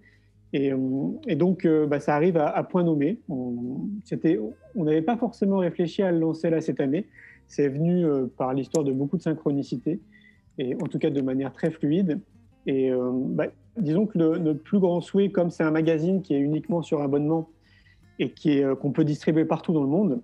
[0.54, 3.20] Et, euh, donc, euh, bah, ça arrive à, point nommé.
[3.30, 3.90] On
[4.76, 7.08] n'avait pas forcément réfléchi à le lancer là cette année.
[7.48, 8.06] C'est venu
[8.38, 10.00] par l'histoire de beaucoup de synchronicité,
[10.58, 12.20] et en tout cas de manière très fluide.
[12.66, 12.90] Et
[13.30, 16.82] bah, disons que le, notre plus grand souhait, comme c'est un magazine qui est uniquement
[16.82, 17.50] sur abonnement
[18.18, 18.34] et
[18.82, 20.22] qu'on peut distribuer partout dans le monde,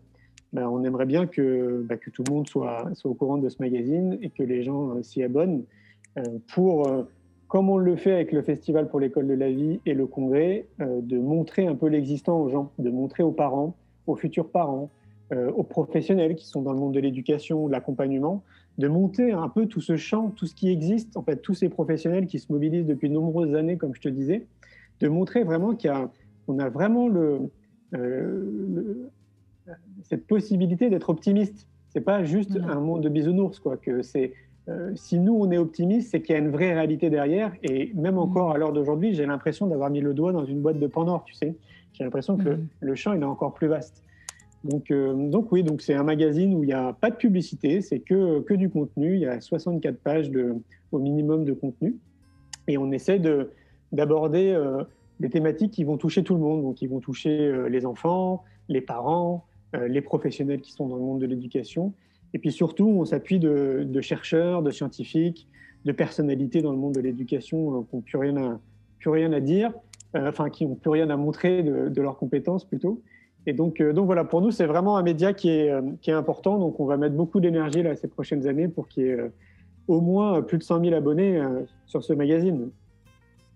[0.53, 3.57] ben, on aimerait bien que, ben, que, tout le monde soit, au courant de ce
[3.59, 5.63] magazine et que les gens euh, s'y abonnent
[6.17, 7.03] euh, pour, euh,
[7.47, 10.67] comme on le fait avec le Festival pour l'école de la vie et le congrès,
[10.79, 14.91] de montrer un peu l'existant aux gens, de montrer aux parents, aux futurs parents,
[15.31, 18.43] aux professionnels qui sont dans le monde de l'éducation, de l'accompagnement,
[18.77, 21.69] de monter un peu tout ce champ, tout ce qui existe, en fait, tous ces
[21.69, 24.45] professionnels qui se mobilisent depuis de nombreuses années, comme je te disais,
[24.99, 27.49] de montrer vraiment qu'on a, vraiment le
[30.03, 31.67] cette possibilité d'être optimiste.
[31.89, 33.77] C'est pas juste un monde de bisounours, quoi.
[33.77, 34.33] Que c'est
[34.69, 37.51] euh, si nous on est optimiste, c'est qu'il y a une vraie réalité derrière.
[37.63, 40.79] Et même encore à l'heure d'aujourd'hui, j'ai l'impression d'avoir mis le doigt dans une boîte
[40.79, 41.55] de Pandore, tu sais.
[41.93, 44.03] J'ai l'impression que le, champ il est encore plus vaste.
[44.63, 47.81] Donc, euh, donc oui, donc c'est un magazine où il n'y a pas de publicité,
[47.81, 49.15] c'est que, que du contenu.
[49.15, 50.55] Il y a 64 pages de,
[50.91, 51.95] au minimum de contenu.
[52.67, 53.51] Et on essaie de,
[53.91, 54.83] d'aborder euh,
[55.19, 58.81] des thématiques qui vont toucher tout le monde, donc qui vont toucher les enfants, les
[58.81, 61.93] parents, les professionnels qui sont dans le monde de l'éducation.
[62.33, 65.47] Et puis surtout, on s'appuie de, chercheurs, de scientifiques,
[65.85, 68.17] de personnalités dans le monde de l'éducation euh, qui n'ont plus
[69.09, 69.71] rien à, dire,
[70.15, 73.01] euh, enfin qui n'ont plus rien à montrer de, leurs compétences plutôt.
[73.45, 75.71] Et donc, voilà, pour nous, c'est vraiment un média qui est,
[76.09, 76.59] important.
[76.59, 79.31] Donc on va mettre beaucoup d'énergie là ces prochaines années pour qu'il y ait
[79.87, 81.41] au moins plus de 100 000 abonnés
[81.87, 82.69] sur ce magazine.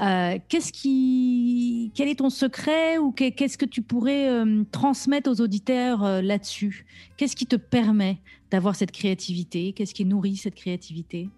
[0.00, 5.40] Euh, qu'est-ce qui, quel est ton secret ou qu'est-ce que tu pourrais euh, transmettre aux
[5.40, 6.84] auditeurs euh, là-dessus?
[7.16, 8.18] Qu'est-ce qui te permet
[8.50, 9.72] d'avoir cette créativité?
[9.72, 11.30] Qu'est-ce qui nourrit cette créativité?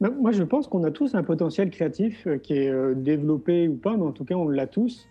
[0.00, 3.96] Ben, Moi, je pense qu'on a tous un potentiel créatif qui est développé ou pas,
[3.96, 5.08] mais en tout cas, on l'a tous.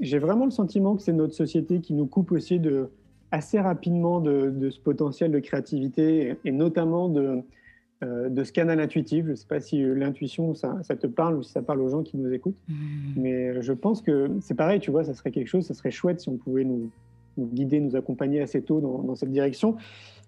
[0.00, 2.90] J'ai vraiment le sentiment que c'est notre société qui nous coupe aussi de,
[3.32, 7.42] assez rapidement de, de ce potentiel de créativité et notamment de,
[8.02, 9.24] euh, de ce canal intuitif.
[9.26, 11.88] Je ne sais pas si euh, l'intuition, ça, te parle ou si ça parle aux
[11.88, 12.58] gens qui nous écoutent.
[12.68, 12.74] Mmh.
[13.16, 15.92] Mais euh, je pense que c'est pareil, tu vois, ça serait quelque chose, ça serait
[15.92, 16.90] chouette si on pouvait nous,
[17.38, 19.76] guider, nous accompagner assez tôt dans, cette direction.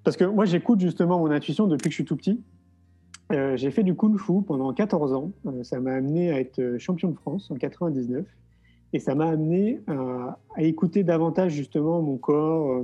[0.05, 2.41] Parce que moi, j'écoute justement mon intuition depuis que je suis tout petit.
[3.31, 5.33] j'ai fait du kung fu pendant 14 ans.
[5.63, 8.25] ça m'a amené à être champion de France en 99.
[8.95, 12.83] Et ça m'a amené à, écouter davantage justement mon corps,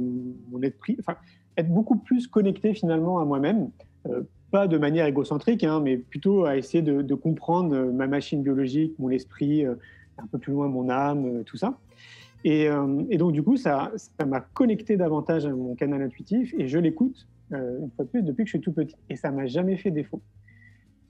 [0.50, 1.16] mon esprit, enfin,
[1.56, 3.70] être beaucoup plus connecté finalement à moi-même
[4.50, 8.94] pas de manière égocentrique, hein, mais plutôt à essayer de, comprendre euh, ma machine biologique,
[8.98, 9.74] mon esprit, euh,
[10.18, 11.78] un peu plus loin mon âme, euh, tout ça.
[12.42, 12.70] Et,
[13.18, 17.28] donc du coup, ça, ça m'a connecté davantage à mon canal intuitif et je l'écoute
[17.50, 18.96] une fois de plus, depuis que je suis tout petit.
[19.10, 20.22] Et ça m'a jamais fait défaut.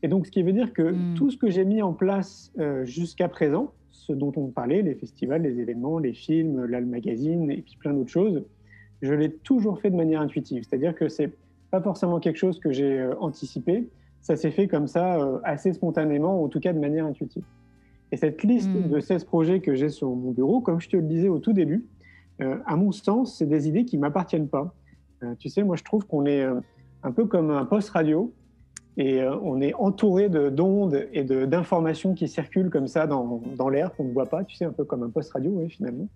[0.02, 1.14] Et donc, ce qui veut dire que hmm.
[1.14, 5.42] tout ce que j'ai mis en place jusqu'à présent, ce dont on parlait, les festivals,
[5.42, 8.42] les événements, les films, là, le magazine et puis plein d'autres choses,
[9.02, 10.64] je l'ai toujours fait de manière intuitive.
[10.68, 11.32] C'est-à-dire que c'est
[11.70, 13.88] pas forcément quelque chose que j'ai anticipé,
[14.20, 17.44] ça s'est fait comme ça assez spontanément, ou en tout cas de manière intuitive.
[18.12, 18.88] Et cette liste hmm.
[18.88, 21.52] de 16 projets que j'ai sur mon bureau, comme je te le disais au tout
[21.52, 21.84] début,
[22.40, 24.74] euh, à mon sens, c'est des idées qui ne m'appartiennent pas.
[25.22, 26.60] Euh, tu sais, moi, je trouve qu'on est euh,
[27.02, 28.32] un peu comme un poste radio
[28.96, 34.04] et on est entouré d'ondes et d'informations qui circulent comme ça dans, dans l'air qu'on
[34.04, 36.08] ne voit pas, tu sais, un peu comme un poste radio, oui, finalement.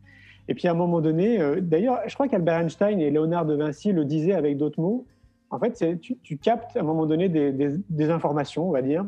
[0.49, 3.93] Et puis à un moment donné, d'ailleurs, je crois qu'Albert Einstein et Léonard de Vinci
[3.93, 5.07] le disaient avec d'autres mots.
[5.51, 8.83] En fait, tu, tu, captes à un moment donné des, des, des informations, on va
[8.83, 9.07] dire,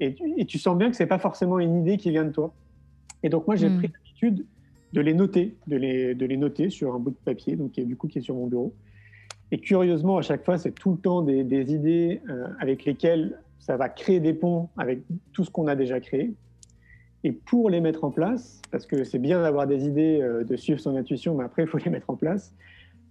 [0.00, 2.32] et tu, et tu sens bien que c'est pas forcément une idée qui vient de
[2.32, 2.52] toi.
[3.22, 3.78] Et donc moi, j'ai hmm.
[3.78, 4.46] pris l'habitude
[4.92, 7.96] de les noter, de les, de les noter sur un bout de papier, donc du
[7.96, 8.72] coup qui est sur mon bureau.
[9.52, 13.76] Et curieusement, à chaque fois, c'est tout le temps des, idées euh, avec lesquelles ça
[13.76, 15.00] va créer des ponts avec
[15.32, 16.34] tout ce qu'on a déjà créé.
[17.24, 20.56] Et pour les mettre en place, parce que c'est bien d'avoir des idées, euh, de
[20.56, 22.54] suivre son intuition, mais après, il faut les mettre en place.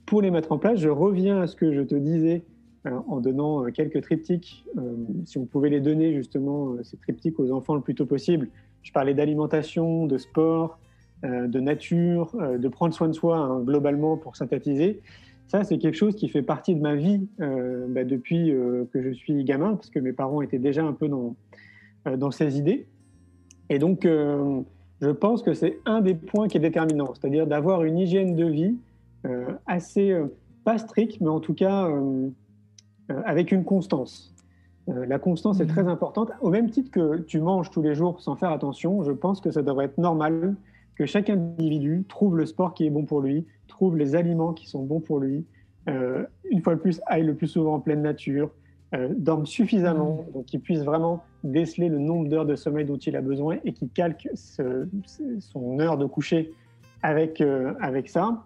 [0.05, 2.43] Pour les mettre en place, je reviens à ce que je te disais
[2.85, 4.65] euh, en donnant quelques triptyques.
[5.23, 8.49] si on pouvait les donner, justement, ces triptyques aux enfants le plus tôt possible.
[8.83, 10.79] Je parlais d'alimentation, de sport,
[11.23, 15.01] de nature, de prendre soin de soi hein, globalement pour synthétiser.
[15.47, 18.51] Ça, c'est quelque chose qui fait partie de ma vie euh, bah, depuis
[18.91, 21.36] que je suis gamin, parce que mes parents étaient déjà un peu dans,
[22.17, 22.88] dans ces idées.
[23.69, 27.97] Et donc, je pense que c'est un des points qui est déterminant, c'est-à-dire d'avoir une
[27.97, 28.75] hygiène de vie
[29.65, 30.15] assez,
[30.63, 31.89] pas stricte, mais en tout cas
[33.25, 34.34] avec une constance.
[34.88, 35.67] la constance est mmh.
[35.67, 36.31] très importante.
[36.41, 39.51] Au même titre que tu manges tous les jours sans faire attention, je pense que
[39.51, 40.55] ça devrait être normal
[40.95, 44.67] que chaque individu trouve le sport qui est bon pour lui, trouve les aliments qui
[44.67, 45.45] sont bons pour lui,
[45.89, 48.49] euh, une fois de plus, aille le plus souvent en pleine nature,
[48.95, 50.34] euh, dorme suffisamment, mmh.
[50.34, 53.73] donc qu'il puisse vraiment déceler le nombre d'heures de sommeil dont il a besoin et
[53.73, 56.53] qu'il calque son heure de coucher
[57.03, 58.43] avec, euh, avec ça,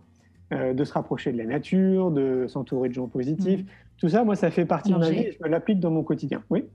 [0.52, 3.62] de se rapprocher de la nature, de s'entourer de gens positifs.
[3.62, 3.68] Mmh.
[4.00, 6.02] Tout ça, moi, ça fait partie de ma vie et je me l'applique dans mon
[6.02, 6.42] quotidien.
[6.50, 6.66] Oui.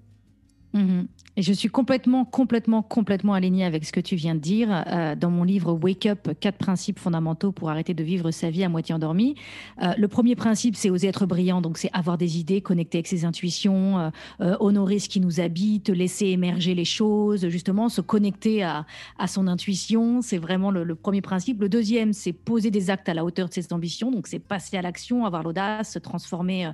[0.75, 1.07] Mhm.
[1.37, 4.69] Je suis complètement, complètement, complètement alignée avec ce que tu viens de dire.
[4.87, 8.63] Euh, dans mon livre Wake Up, quatre principes fondamentaux pour arrêter de vivre sa vie
[8.63, 9.35] à moitié endormie.
[9.83, 11.61] Euh, le premier principe, c'est oser être brillant.
[11.61, 15.89] Donc, c'est avoir des idées, connecter avec ses intuitions, euh, honorer ce qui nous habite,
[15.89, 18.85] laisser émerger les choses, justement, se connecter à,
[19.27, 20.23] son intuition.
[20.23, 21.61] C'est vraiment le, premier principe.
[21.61, 24.13] Le deuxième, c'est poser des actes à la hauteur de ses ambitions.
[24.13, 26.73] Donc, c'est passer à l'action, avoir l'audace, transformer,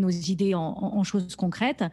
[0.00, 1.84] nos idées en choses concrètes.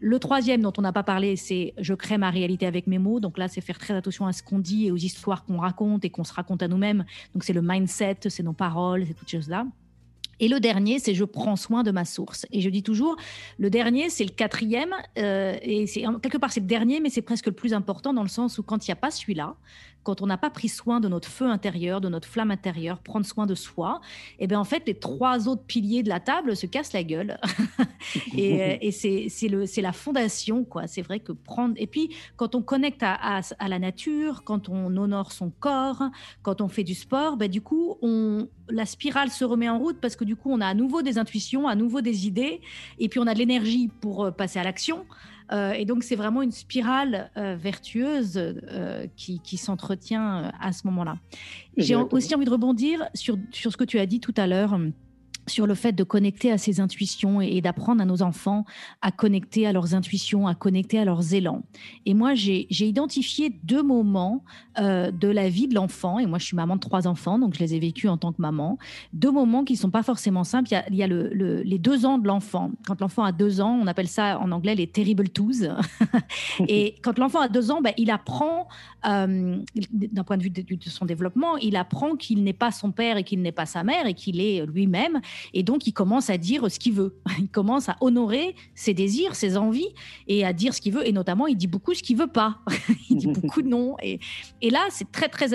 [0.00, 3.20] Le troisième dont on n'a pas parlé, c'est je crée ma réalité avec mes mots.
[3.20, 6.04] Donc là, c'est faire très attention à ce qu'on dit et aux histoires qu'on raconte
[6.04, 7.04] et qu'on se raconte à nous-mêmes.
[7.32, 9.66] Donc c'est le mindset, c'est nos paroles, c'est toutes ces choses-là.
[10.38, 12.46] Et le dernier, c'est je prends soin de ma source.
[12.52, 13.16] Et je dis toujours,
[13.58, 14.94] le dernier, c'est le quatrième.
[15.18, 18.22] Euh, et c'est quelque part, c'est le dernier, mais c'est presque le plus important dans
[18.22, 19.56] le sens où quand il n'y a pas celui-là,
[20.06, 23.26] quand on n'a pas pris soin de notre feu intérieur, de notre flamme intérieure, prendre
[23.26, 24.00] soin de soi,
[24.38, 27.02] et eh bien en fait, les trois autres piliers de la table se cassent la
[27.02, 27.40] gueule.
[28.36, 30.86] et, et c'est la fondation, quoi.
[30.86, 31.74] C'est vrai que prendre.
[31.76, 36.04] Et puis, quand on connecte à, à, la nature, quand on honore son corps,
[36.42, 39.98] quand on fait du sport, ben, du coup, on, la spirale se remet en route
[40.00, 42.60] parce que du coup, on a à nouveau des intuitions, à nouveau des idées,
[43.00, 45.04] et puis on a de l'énergie pour euh, passer à l'action.
[45.52, 51.18] Euh, et donc, c'est vraiment une spirale euh, vertueuse euh, qui, s'entretient à ce moment-là.
[51.76, 54.78] J'ai aussi envie de rebondir sur, sur ce que tu as dit tout à l'heure
[55.46, 58.64] sur le fait de connecter à ses intuitions et, d'apprendre à nos enfants
[59.02, 61.62] à connecter à leurs intuitions, à connecter à leurs élans.
[62.04, 64.44] Et moi, j'ai identifié deux moments
[64.78, 67.54] euh, de la vie de l'enfant, et moi je suis maman de trois enfants, donc
[67.54, 68.78] je les ai vécus en tant que maman,
[69.12, 70.68] deux moments qui ne sont pas forcément simples.
[70.90, 72.70] Il y a, le, les deux ans de l'enfant.
[72.86, 75.64] Quand l'enfant a deux ans, on appelle ça en anglais les terrible twos.
[76.68, 78.68] et quand l'enfant a deux ans, ben, il apprend,
[79.06, 79.58] euh,
[79.92, 83.16] d'un point de vue de, de son développement, il apprend qu'il n'est pas son père
[83.16, 85.20] et qu'il n'est pas sa mère et qu'il est lui-même
[85.52, 87.16] et donc, il commence à dire ce qu'il veut.
[87.38, 89.88] Il commence à honorer ses désirs, ses envies
[90.26, 91.06] et à dire ce qu'il veut.
[91.06, 92.58] Et notamment, il dit beaucoup ce qu'il veut pas.
[93.10, 93.96] il dit beaucoup de non.
[94.02, 94.18] Et,
[94.62, 95.48] et là, c'est très, très,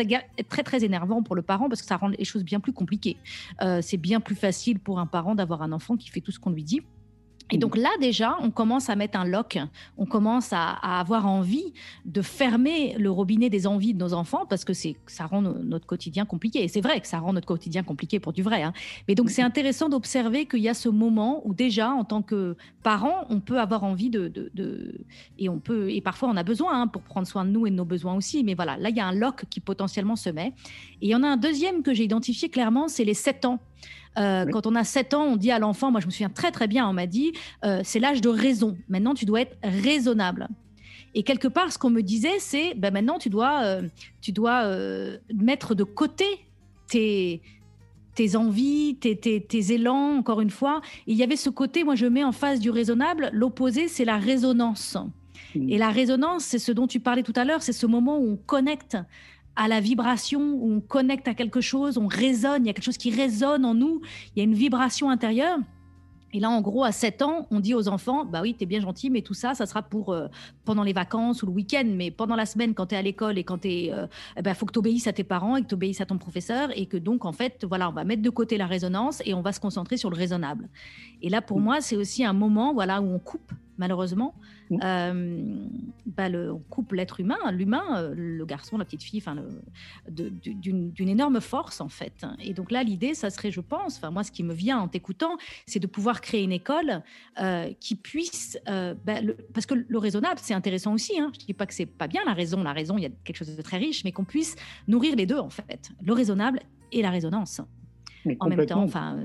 [0.47, 3.17] très, très énervant pour le parent parce que ça rend les choses bien plus compliquées.
[3.61, 6.39] Euh, c'est bien plus facile pour un parent d'avoir un enfant qui fait tout ce
[6.39, 6.81] qu'on lui dit
[7.51, 9.59] et donc là déjà, on commence à mettre un lock,
[9.97, 11.73] on commence à, avoir envie
[12.05, 15.85] de fermer le robinet des envies de nos enfants parce que c'est ça rend notre
[15.85, 16.63] quotidien compliqué.
[16.63, 18.63] Et c'est vrai que ça rend notre quotidien compliqué pour du vrai.
[18.63, 18.73] Hein.
[19.07, 22.55] Mais donc c'est intéressant d'observer qu'il y a ce moment où déjà en tant que
[22.83, 24.31] parent, on peut avoir envie de,
[25.37, 27.69] et on peut et parfois on a besoin hein, pour prendre soin de nous et
[27.69, 28.43] de nos besoins aussi.
[28.43, 30.53] Mais voilà, là il y a un lock qui potentiellement se met.
[31.01, 33.59] Et il y en a un deuxième que j'ai identifié clairement, c'est les 7 ans.
[34.17, 36.51] Euh, quand on a 7 ans, on dit à l'enfant, moi je me souviens très
[36.51, 37.33] très bien, on m'a dit,
[37.63, 38.77] euh, c'est l'âge de raison.
[38.89, 40.47] Maintenant, tu dois être raisonnable.
[41.13, 43.81] Et quelque part, ce qu'on me disait, c'est, ben maintenant, tu dois, euh,
[44.21, 44.65] tu dois
[45.33, 46.25] mettre de côté
[46.87, 47.41] tes,
[48.15, 50.81] tes envies, tes, tes, tes, élans, encore une fois.
[51.07, 54.17] il y avait ce côté, moi je mets en face du raisonnable, l'opposé, c'est la
[54.17, 54.97] résonance.
[55.55, 55.69] Mmh.
[55.69, 58.33] Et la résonance, c'est ce dont tu parlais tout à l'heure, c'est ce moment où
[58.33, 58.97] on connecte
[59.55, 62.85] à la vibration, où on connecte à quelque chose, on résonne, il y a quelque
[62.85, 64.01] chose qui résonne en nous,
[64.35, 65.59] il y a une vibration intérieure.
[66.33, 68.79] Et là, en gros, à 7 ans, on dit aux enfants, bah oui, t'es bien
[68.79, 70.27] gentil, mais tout ça, ça sera pour euh,
[70.63, 71.83] pendant les vacances ou le week-end.
[71.85, 73.93] Mais pendant la semaine, quand tu es à l'école et quand tu es...
[73.93, 76.05] Euh, eh ben, faut que tu obéisses à tes parents et que tu obéisses à
[76.05, 76.69] ton professeur.
[76.77, 79.41] Et que donc, en fait, voilà, on va mettre de côté la résonance et on
[79.41, 80.69] va se concentrer sur le raisonnable.
[81.21, 81.63] Et là, pour mmh.
[81.63, 83.51] moi, c'est aussi un moment voilà, où on coupe
[83.81, 84.35] malheureusement.
[84.69, 84.77] Mmh.
[84.83, 85.65] Euh,
[86.05, 89.35] bah, le, on coupe l'être humain, l'humain, euh, le garçon, la petite fille, enfin,
[90.07, 92.25] d'une énorme force en fait.
[92.39, 94.87] Et donc là, l'idée, ça serait, je pense, enfin moi, ce qui me vient en
[94.87, 97.01] t'écoutant, c'est de pouvoir créer une école
[97.41, 99.15] euh, qui puisse, bah,
[99.53, 101.19] parce que le raisonnable, c'est intéressant aussi.
[101.19, 101.31] Hein.
[101.33, 103.37] Je dis pas que c'est pas bien la raison, la raison, il y a quelque
[103.37, 104.55] chose de très riche, mais qu'on puisse
[104.87, 106.59] nourrir les deux en fait, le raisonnable
[106.91, 107.61] et la résonance
[108.39, 108.83] en même temps.
[108.83, 109.17] Enfin.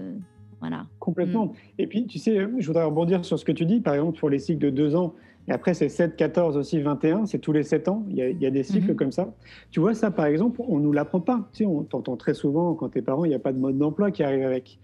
[0.60, 0.86] Voilà.
[0.98, 1.46] Complètement.
[1.46, 1.52] Mm.
[1.78, 4.30] Et puis, tu sais, je voudrais rebondir sur ce que tu dis, par exemple, pour
[4.30, 5.14] les cycles de 2 ans,
[5.48, 8.50] et après c'est 7, 14, aussi 21, c'est tous les 7 ans, il y a,
[8.50, 8.96] des cycles mm-hmm.
[8.96, 9.32] comme ça.
[9.70, 11.48] Tu vois, ça, par exemple, on ne nous l'apprend pas.
[11.52, 13.78] Tu sais, on t'entend très souvent, quand t'es parents, il n'y a pas de mode
[13.78, 14.78] d'emploi qui arrive avec.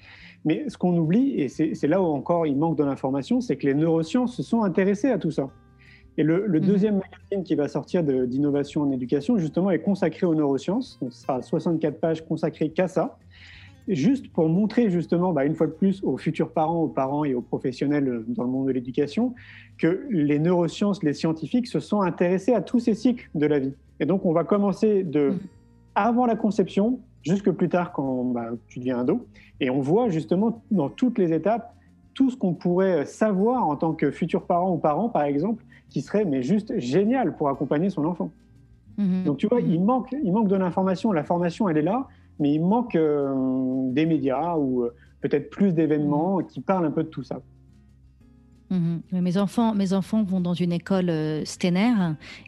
[0.45, 3.67] Mais ce qu'on oublie, et c'est là où encore il manque de l'information, c'est que
[3.67, 5.51] les neurosciences se sont intéressées à tout ça.
[6.17, 6.61] Et le, mm-hmm.
[6.61, 10.99] deuxième magazine qui va sortir d'innovation en éducation, justement, est consacré aux neurosciences.
[11.01, 13.19] Donc, ce sera 64 pages consacrées qu'à ça
[13.89, 17.35] juste pour montrer justement, bah, une fois de plus, aux futurs parents, aux parents et
[17.35, 19.35] aux professionnels euh, dans le monde de l'éducation,
[19.79, 23.73] que les neurosciences, les scientifiques se sont intéressés à tous ces cycles de la vie.
[24.01, 25.39] Et donc, on va commencer de mm.
[25.95, 29.27] avant la conception jusque plus tard quand bah, tu deviens ado.
[29.61, 31.75] Et on voit justement dans toutes les étapes
[32.15, 36.03] tout ce qu'on pourrait savoir en tant que futur parent ou parent, par exemple, qui
[36.03, 38.31] serait mais juste génial pour accompagner son enfant.
[38.99, 39.25] Mm-hmm.
[39.25, 41.13] Donc tu vois, il manque, il manque de l'information.
[41.13, 42.09] La formation, elle est là
[42.43, 47.05] mais il manque euh, des médias ou euh, peut-être plus d'événements qui parlent un peu
[47.05, 47.41] de tout ça.
[48.71, 49.03] Mhm.
[49.13, 51.45] Mes enfants, mes enfants vont dans une école euh,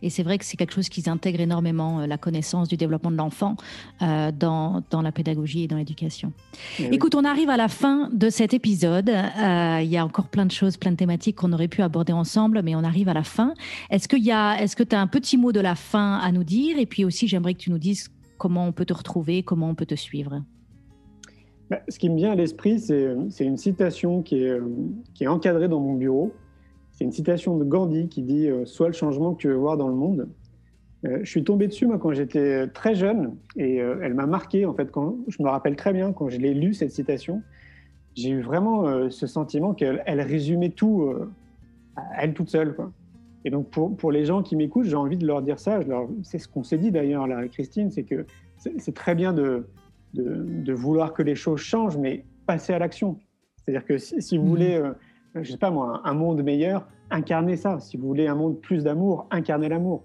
[0.03, 3.11] et c'est vrai que c'est quelque chose qui intègre énormément euh, la connaissance du développement
[3.11, 3.57] de l'enfant
[4.01, 6.33] dans, dans, la pédagogie et dans l'éducation.
[6.79, 9.11] Eh Écoute, on arrive à la fin de cet épisode.
[9.11, 12.63] Il y a encore plein de choses, plein de thématiques qu'on aurait pu aborder ensemble,
[12.65, 13.55] mais on arrive à la fin.
[13.91, 16.79] Est-ce que tu as un petit mot de la fin à nous dire?
[16.79, 19.75] Et puis aussi, j'aimerais que tu nous dises comment on peut te retrouver, comment on
[19.75, 20.43] peut te suivre
[21.71, 25.95] bah, Ce qui me vient à l'esprit, c'est une citation qui est, encadrée dans mon
[25.95, 26.33] bureau.
[26.93, 29.77] C'est une citation de Gandhi qui dit euh, Sois le changement que tu veux voir
[29.77, 30.29] dans le monde.
[31.05, 34.75] Euh, je suis tombé dessus quand j'étais très jeune et euh, elle m'a marqué en
[34.75, 34.89] fait.
[35.27, 37.43] Je me rappelle très bien quand je l'ai lu cette citation,
[38.15, 41.13] j'ai eu vraiment ce sentiment qu'elle elle résumait tout
[41.97, 42.77] à elle toute seule.
[43.45, 45.81] Et donc, pour, pour les gens qui m'écoutent, j'ai envie de leur dire ça.
[46.23, 48.27] C'est ce qu'on s'est dit d'ailleurs, là, Christine, c'est que
[48.57, 49.67] c'est très bien de,
[50.15, 53.19] de, de, vouloir que les choses changent, mais passer à l'action.
[53.57, 54.49] C'est-à-dire que si, vous mmh.
[54.49, 54.93] voulez, euh,
[55.35, 57.81] je sais pas moi, un monde meilleur, incarnez ça.
[57.81, 60.05] Si vous voulez un monde plus d'amour, incarnez l'amour.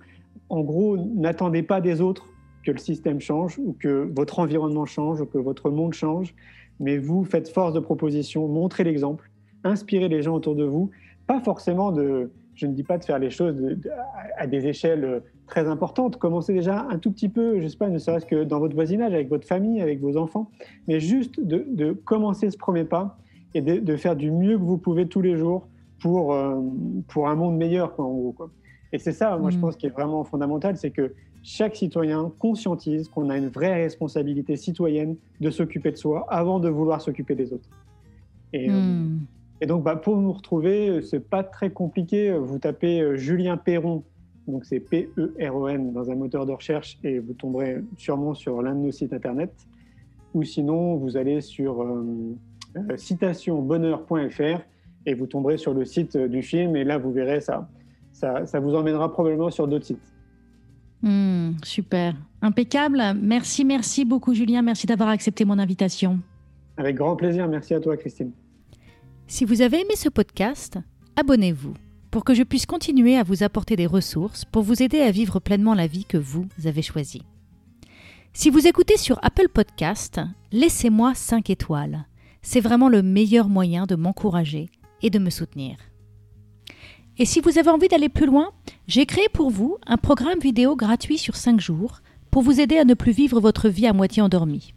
[0.49, 2.27] En gros, n'attendez pas des autres
[2.65, 6.35] que le système change ou que votre environnement change ou que votre monde change,
[6.79, 9.29] mais vous faites force de proposition, montrez l'exemple,
[9.63, 10.89] inspirez les gens autour de vous,
[11.27, 13.55] pas forcément de je ne dis pas de faire les choses
[14.37, 16.17] à des échelles euh, très importantes.
[16.17, 18.75] Commencez déjà un tout petit peu, je ne sais pas, ne serait-ce que dans votre
[18.75, 20.51] voisinage, avec votre famille, avec vos enfants,
[20.87, 23.17] mais juste de, commencer ce premier pas
[23.53, 25.67] et de, faire du mieux que vous pouvez tous les jours
[26.01, 26.59] pour, euh,
[27.07, 28.33] pour un monde meilleur, en gros.
[28.33, 28.51] Quoi.
[28.91, 29.61] Et c'est ça, moi, je mmh.
[29.61, 34.57] pense, qui est vraiment fondamental, c'est que chaque citoyen conscientise qu'on a une vraie responsabilité
[34.57, 37.69] citoyenne de s'occuper de soi avant de vouloir s'occuper des autres.
[38.51, 39.19] Et, euh, mmh.
[39.61, 42.31] Et donc, bah, pour nous retrouver, c'est pas très compliqué.
[42.31, 44.03] Vous tapez euh, Julien Perron,
[44.47, 48.79] donc c'est P-E-R-O-N dans un moteur de recherche et vous tomberez sûrement sur l'un de
[48.79, 49.51] nos sites internet.
[50.33, 52.35] Ou sinon, vous allez sur euh,
[52.77, 54.61] euh, citationbonheur.fr
[55.05, 57.67] et vous tomberez sur le site du film et là, vous verrez ça.
[58.11, 60.13] Ça, ça vous emmènera probablement sur d'autres sites.
[61.01, 63.01] Hmm, super, impeccable.
[63.21, 64.61] Merci, merci beaucoup Julien.
[64.61, 66.19] Merci d'avoir accepté mon invitation.
[66.75, 67.47] Avec grand plaisir.
[67.47, 68.31] Merci à toi, Christine.
[69.31, 70.79] Si vous avez aimé ce podcast,
[71.15, 71.75] abonnez-vous
[72.09, 75.39] pour que je puisse continuer à vous apporter des ressources pour vous aider à vivre
[75.39, 77.21] pleinement la vie que vous avez choisie.
[78.33, 80.19] Si vous écoutez sur Apple Podcast,
[80.51, 82.07] laissez-moi 5 étoiles.
[82.41, 84.71] C'est vraiment le meilleur moyen de m'encourager
[85.03, 85.77] et de me soutenir.
[87.19, 88.49] Et si vous avez envie d'aller plus loin,
[88.87, 92.01] j'ai créé pour vous un programme vidéo gratuit sur 5 jours
[92.31, 94.73] pour vous aider à ne plus vivre votre vie à moitié endormie.